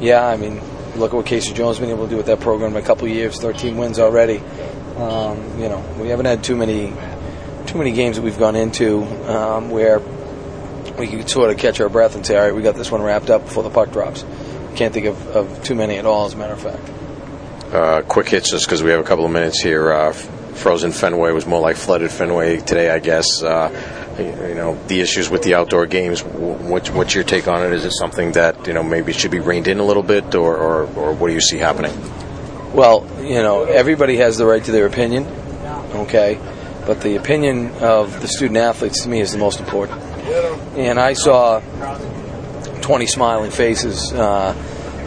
yeah, 0.00 0.26
I 0.26 0.36
mean, 0.36 0.60
look 0.96 1.12
at 1.12 1.16
what 1.16 1.26
Casey 1.26 1.52
Jones 1.52 1.78
has 1.78 1.86
been 1.86 1.94
able 1.94 2.04
to 2.04 2.10
do 2.10 2.16
with 2.16 2.26
that 2.26 2.40
program 2.40 2.76
in 2.76 2.82
a 2.82 2.86
couple 2.86 3.08
years, 3.08 3.40
13 3.40 3.76
wins 3.76 3.98
already. 3.98 4.38
Um, 4.96 5.60
you 5.60 5.68
know, 5.68 5.80
we 6.00 6.08
haven't 6.08 6.26
had 6.26 6.44
too 6.44 6.56
many 6.56 6.92
too 7.66 7.78
many 7.78 7.92
games 7.92 8.16
that 8.16 8.22
we've 8.22 8.38
gone 8.38 8.56
into 8.56 9.02
um, 9.28 9.70
where 9.70 10.00
we 10.98 11.06
can 11.06 11.26
sort 11.26 11.50
of 11.50 11.58
catch 11.58 11.80
our 11.80 11.88
breath 11.88 12.14
and 12.14 12.24
say, 12.24 12.36
all 12.36 12.44
right, 12.44 12.54
we 12.54 12.62
got 12.62 12.74
this 12.74 12.90
one 12.90 13.02
wrapped 13.02 13.30
up 13.30 13.44
before 13.44 13.62
the 13.62 13.70
puck 13.70 13.90
drops. 13.90 14.24
Can't 14.76 14.92
think 14.92 15.06
of, 15.06 15.26
of 15.28 15.62
too 15.62 15.74
many 15.74 15.96
at 15.96 16.06
all, 16.06 16.26
as 16.26 16.34
a 16.34 16.36
matter 16.36 16.52
of 16.52 16.60
fact. 16.60 17.74
Uh, 17.74 18.02
quick 18.02 18.28
hits, 18.28 18.50
just 18.50 18.66
because 18.66 18.82
we 18.82 18.90
have 18.90 19.00
a 19.00 19.04
couple 19.04 19.24
of 19.24 19.30
minutes 19.30 19.60
here. 19.60 19.92
Uh, 19.92 20.12
frozen 20.12 20.92
Fenway 20.92 21.32
was 21.32 21.46
more 21.46 21.60
like 21.60 21.76
flooded 21.76 22.10
Fenway 22.10 22.58
today, 22.58 22.90
I 22.90 22.98
guess. 22.98 23.42
Uh, 23.42 23.70
you 24.18 24.54
know, 24.54 24.78
the 24.86 25.00
issues 25.00 25.28
with 25.28 25.42
the 25.42 25.54
outdoor 25.54 25.86
games. 25.86 26.22
What, 26.22 26.88
what's 26.90 27.14
your 27.14 27.24
take 27.24 27.48
on 27.48 27.64
it? 27.64 27.72
Is 27.72 27.84
it 27.84 27.92
something 27.92 28.32
that 28.32 28.66
you 28.66 28.72
know 28.72 28.82
maybe 28.82 29.12
should 29.12 29.32
be 29.32 29.40
reined 29.40 29.66
in 29.66 29.80
a 29.80 29.84
little 29.84 30.02
bit, 30.02 30.34
or, 30.34 30.56
or, 30.56 30.82
or 30.96 31.12
what 31.14 31.28
do 31.28 31.34
you 31.34 31.40
see 31.40 31.58
happening? 31.58 31.92
Well, 32.72 33.06
you 33.20 33.42
know, 33.42 33.64
everybody 33.64 34.16
has 34.18 34.36
the 34.36 34.46
right 34.46 34.62
to 34.64 34.72
their 34.72 34.86
opinion, 34.86 35.26
okay, 35.94 36.38
but 36.86 37.00
the 37.00 37.16
opinion 37.16 37.70
of 37.76 38.20
the 38.20 38.28
student 38.28 38.56
athletes 38.56 39.02
to 39.02 39.08
me 39.08 39.20
is 39.20 39.32
the 39.32 39.38
most 39.38 39.60
important. 39.60 40.00
And 40.76 40.98
I 40.98 41.12
saw 41.12 41.60
20 42.80 43.06
smiling 43.06 43.50
faces. 43.50 44.12
Uh, 44.12 44.54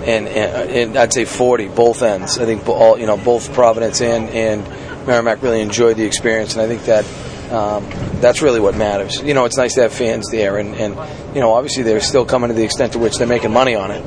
and, 0.06 0.28
and, 0.28 0.72
and, 0.72 0.98
I'd 0.98 1.14
say 1.14 1.26
40, 1.26 1.68
both 1.70 2.02
ends. 2.02 2.38
I 2.38 2.46
think 2.46 2.68
all 2.68 2.98
you 2.98 3.06
know, 3.06 3.18
both 3.18 3.54
Providence 3.54 4.02
and 4.02 4.30
and 4.30 4.66
Merrimack 5.08 5.42
really 5.42 5.62
enjoyed 5.62 5.98
the 5.98 6.06
experience, 6.06 6.54
and 6.54 6.62
I 6.62 6.68
think 6.68 6.84
that 6.86 7.06
um, 7.52 7.90
that's 8.20 8.42
really 8.42 8.60
what 8.60 8.76
matters. 8.76 9.22
You 9.22 9.34
know, 9.34 9.46
it's 9.46 9.58
nice 9.58 9.74
to 9.76 9.82
have 9.84 9.94
fans 9.94 10.30
there, 10.32 10.58
and, 10.58 10.76
and 10.76 10.96
you 11.34 11.42
know, 11.42 11.54
obviously 11.54 11.84
they're 11.84 12.02
still 12.02 12.26
coming 12.26 12.50
to 12.50 12.54
the 12.54 12.64
extent 12.64 12.94
to 12.94 13.00
which 13.00 13.18
they're 13.18 13.28
making 13.28 13.54
money 13.54 13.76
on 13.76 13.92
it. 13.92 14.04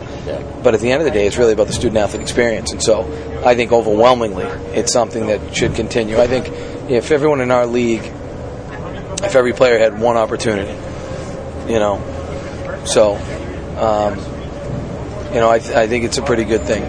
But 0.62 0.74
at 0.74 0.80
the 0.80 0.92
end 0.92 1.00
of 1.00 1.06
the 1.06 1.10
day, 1.10 1.26
it's 1.26 1.38
really 1.38 1.54
about 1.54 1.68
the 1.68 1.72
student 1.72 1.96
athlete 1.96 2.22
experience, 2.22 2.72
and 2.72 2.82
so 2.82 3.02
I 3.44 3.54
think 3.54 3.72
overwhelmingly 3.72 4.44
it's 4.44 4.92
something 4.92 5.26
that 5.26 5.56
should 5.56 5.74
continue. 5.74 6.18
I 6.18 6.26
think 6.26 6.48
if 6.90 7.10
everyone 7.10 7.40
in 7.40 7.50
our 7.50 7.66
league, 7.66 8.02
if 9.22 9.34
every 9.34 9.54
player 9.54 9.78
had 9.78 9.98
one 9.98 10.16
opportunity, 10.16 10.76
you 11.70 11.78
know, 11.78 11.98
so 12.84 13.14
um, 13.80 14.18
you 15.32 15.40
know, 15.40 15.50
I, 15.50 15.58
th- 15.58 15.74
I 15.74 15.86
think 15.86 16.04
it's 16.04 16.18
a 16.18 16.22
pretty 16.22 16.44
good 16.44 16.62
thing. 16.64 16.82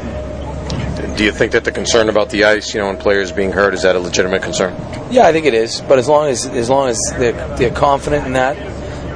Do 1.15 1.24
you 1.24 1.32
think 1.32 1.52
that 1.52 1.63
the 1.63 1.72
concern 1.72 2.10
about 2.10 2.30
the 2.30 2.46
ice, 2.46 2.74
you 2.74 2.82
know, 2.82 2.89
and 2.89 3.00
players 3.00 3.32
being 3.32 3.52
hurt, 3.52 3.74
is 3.74 3.84
that 3.84 3.96
a 3.96 4.00
legitimate 4.00 4.41
concern? 4.41 4.74
Yeah, 5.12 5.28
I 5.28 5.32
think 5.32 5.46
it 5.46 5.54
is. 5.54 5.82
But 5.82 6.00
as 6.00 6.08
long 6.08 6.28
as 6.28 6.46
as 6.46 6.70
long 6.70 6.89
as 6.89 7.00
they're, 7.17 7.58
they're 7.58 7.72
confident 7.72 8.26
in 8.26 8.34
that, 8.34 8.56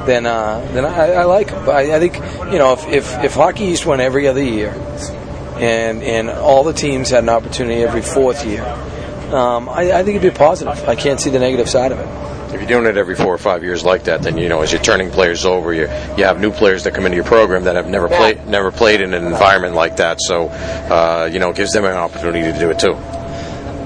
then 0.06 0.26
uh, 0.26 0.60
then 0.74 0.86
I, 0.86 1.14
I 1.14 1.24
like 1.24 1.48
them. 1.48 1.66
But 1.66 1.76
I, 1.76 1.96
I, 1.96 2.00
think 2.00 2.16
you 2.52 2.60
know 2.60 2.74
if, 2.74 2.88
if 2.88 3.24
if 3.24 3.34
Hockey 3.34 3.66
East 3.66 3.86
went 3.86 4.02
every 4.02 4.28
other 4.28 4.44
year, 4.44 4.72
and 5.58 6.04
and 6.04 6.30
all 6.30 6.64
the 6.64 6.74
teams 6.74 7.10
had 7.10 7.24
an 7.24 7.30
opportunity 7.30 7.82
every 7.82 8.02
fourth 8.02 8.46
year, 8.46 8.64
um, 9.34 9.68
I, 9.70 9.92
I 9.92 10.04
think 10.04 10.18
it'd 10.18 10.34
be 10.34 10.38
positive. 10.38 10.88
I 10.88 10.96
can't 10.96 11.20
see 11.20 11.30
the 11.30 11.40
negative 11.40 11.70
side 11.70 11.92
of 11.92 12.00
it 12.00 12.35
if 12.56 12.62
you're 12.62 12.70
doing 12.70 12.86
it 12.86 12.98
every 12.98 13.16
four 13.16 13.34
or 13.34 13.38
five 13.38 13.64
years 13.64 13.84
like 13.84 14.06
that, 14.06 14.22
then 14.24 14.38
you 14.38 14.50
know 14.50 14.62
as 14.62 14.72
you're 14.72 14.82
turning 14.82 15.12
players 15.12 15.46
over, 15.46 15.74
you 15.74 15.82
you 16.18 16.24
have 16.24 16.40
new 16.40 16.52
players 16.52 16.86
that 16.86 16.94
come 16.94 17.06
into 17.06 17.16
your 17.16 17.26
program 17.26 17.66
that 17.66 17.76
have 17.76 17.88
never 17.88 18.08
played 18.08 18.48
never 18.48 18.72
played 18.72 19.02
in 19.02 19.14
an 19.14 19.26
environment 19.26 19.76
like 19.76 19.98
that. 19.98 20.20
So 20.22 20.48
uh, 20.48 21.30
you 21.32 21.40
know 21.40 21.50
it 21.50 21.58
gives 21.58 21.74
them 21.74 21.86
an 21.86 21.92
opportunity 21.92 22.52
to 22.52 22.58
do 22.58 22.70
it 22.70 22.80
too. 22.80 22.96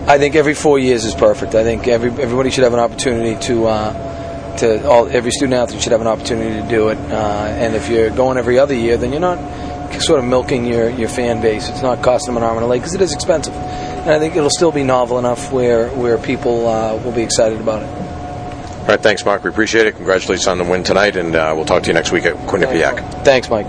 I 0.08 0.17
think 0.17 0.36
every 0.36 0.53
four 0.53 0.79
years 0.79 1.03
is 1.03 1.13
perfect. 1.13 1.55
I 1.55 1.63
think 1.63 1.88
every 1.88 2.12
everybody 2.12 2.51
should 2.51 2.63
have 2.63 2.73
an 2.73 2.79
opportunity 2.79 3.39
to. 3.47 3.67
Uh, 3.67 4.05
to 4.58 4.86
all, 4.89 5.08
every 5.08 5.32
student 5.32 5.53
athlete 5.53 5.82
should 5.82 5.93
have 5.93 6.01
an 6.01 6.08
opportunity 6.08 6.62
to 6.62 6.67
do 6.67 6.89
it, 6.89 6.97
uh, 6.97 7.45
and 7.47 7.75
if 7.75 7.88
you're 7.88 8.10
going 8.10 8.38
every 8.38 8.60
other 8.60 8.73
year, 8.73 8.97
then 8.97 9.12
you're 9.12 9.21
not 9.21 9.38
sort 10.01 10.19
of 10.19 10.25
milking 10.25 10.65
your, 10.65 10.89
your 10.89 11.08
fan 11.08 11.41
base. 11.41 11.69
It's 11.69 11.82
not 11.82 12.03
costing 12.03 12.34
them 12.34 12.43
an 12.43 12.49
arm 12.49 12.58
and 12.58 12.65
a 12.65 12.67
leg 12.67 12.82
because 12.82 12.93
it 12.93 12.99
is 12.99 13.13
expensive, 13.13 13.53
and 13.53 14.10
I 14.10 14.19
think 14.19 14.36
it'll 14.36 14.49
still 14.49 14.73
be 14.73 14.84
novel 14.84 15.17
enough 15.17 15.53
where 15.53 15.88
where 15.89 16.17
people 16.17 16.67
uh, 16.67 16.97
will 16.97 17.13
be 17.13 17.21
excited 17.21 17.62
about 17.62 17.84
it. 17.84 17.98
All 18.89 18.95
right, 18.95 19.04
thanks, 19.04 19.23
Mark. 19.23 19.43
We 19.43 19.52
appreciate 19.52 19.86
it. 19.86 19.97
Congratulations 19.97 20.47
on 20.47 20.58
the 20.58 20.63
win 20.63 20.84
tonight, 20.84 21.15
and 21.15 21.36
uh, 21.36 21.54
we'll 21.56 21.63
talk 21.63 21.84
to 21.84 21.89
you 21.89 21.93
next 21.93 22.12
week 22.12 22.25
at 22.25 22.34
Quinnipiac. 22.47 23.23
Thanks, 23.23 23.47
Mike. 23.47 23.67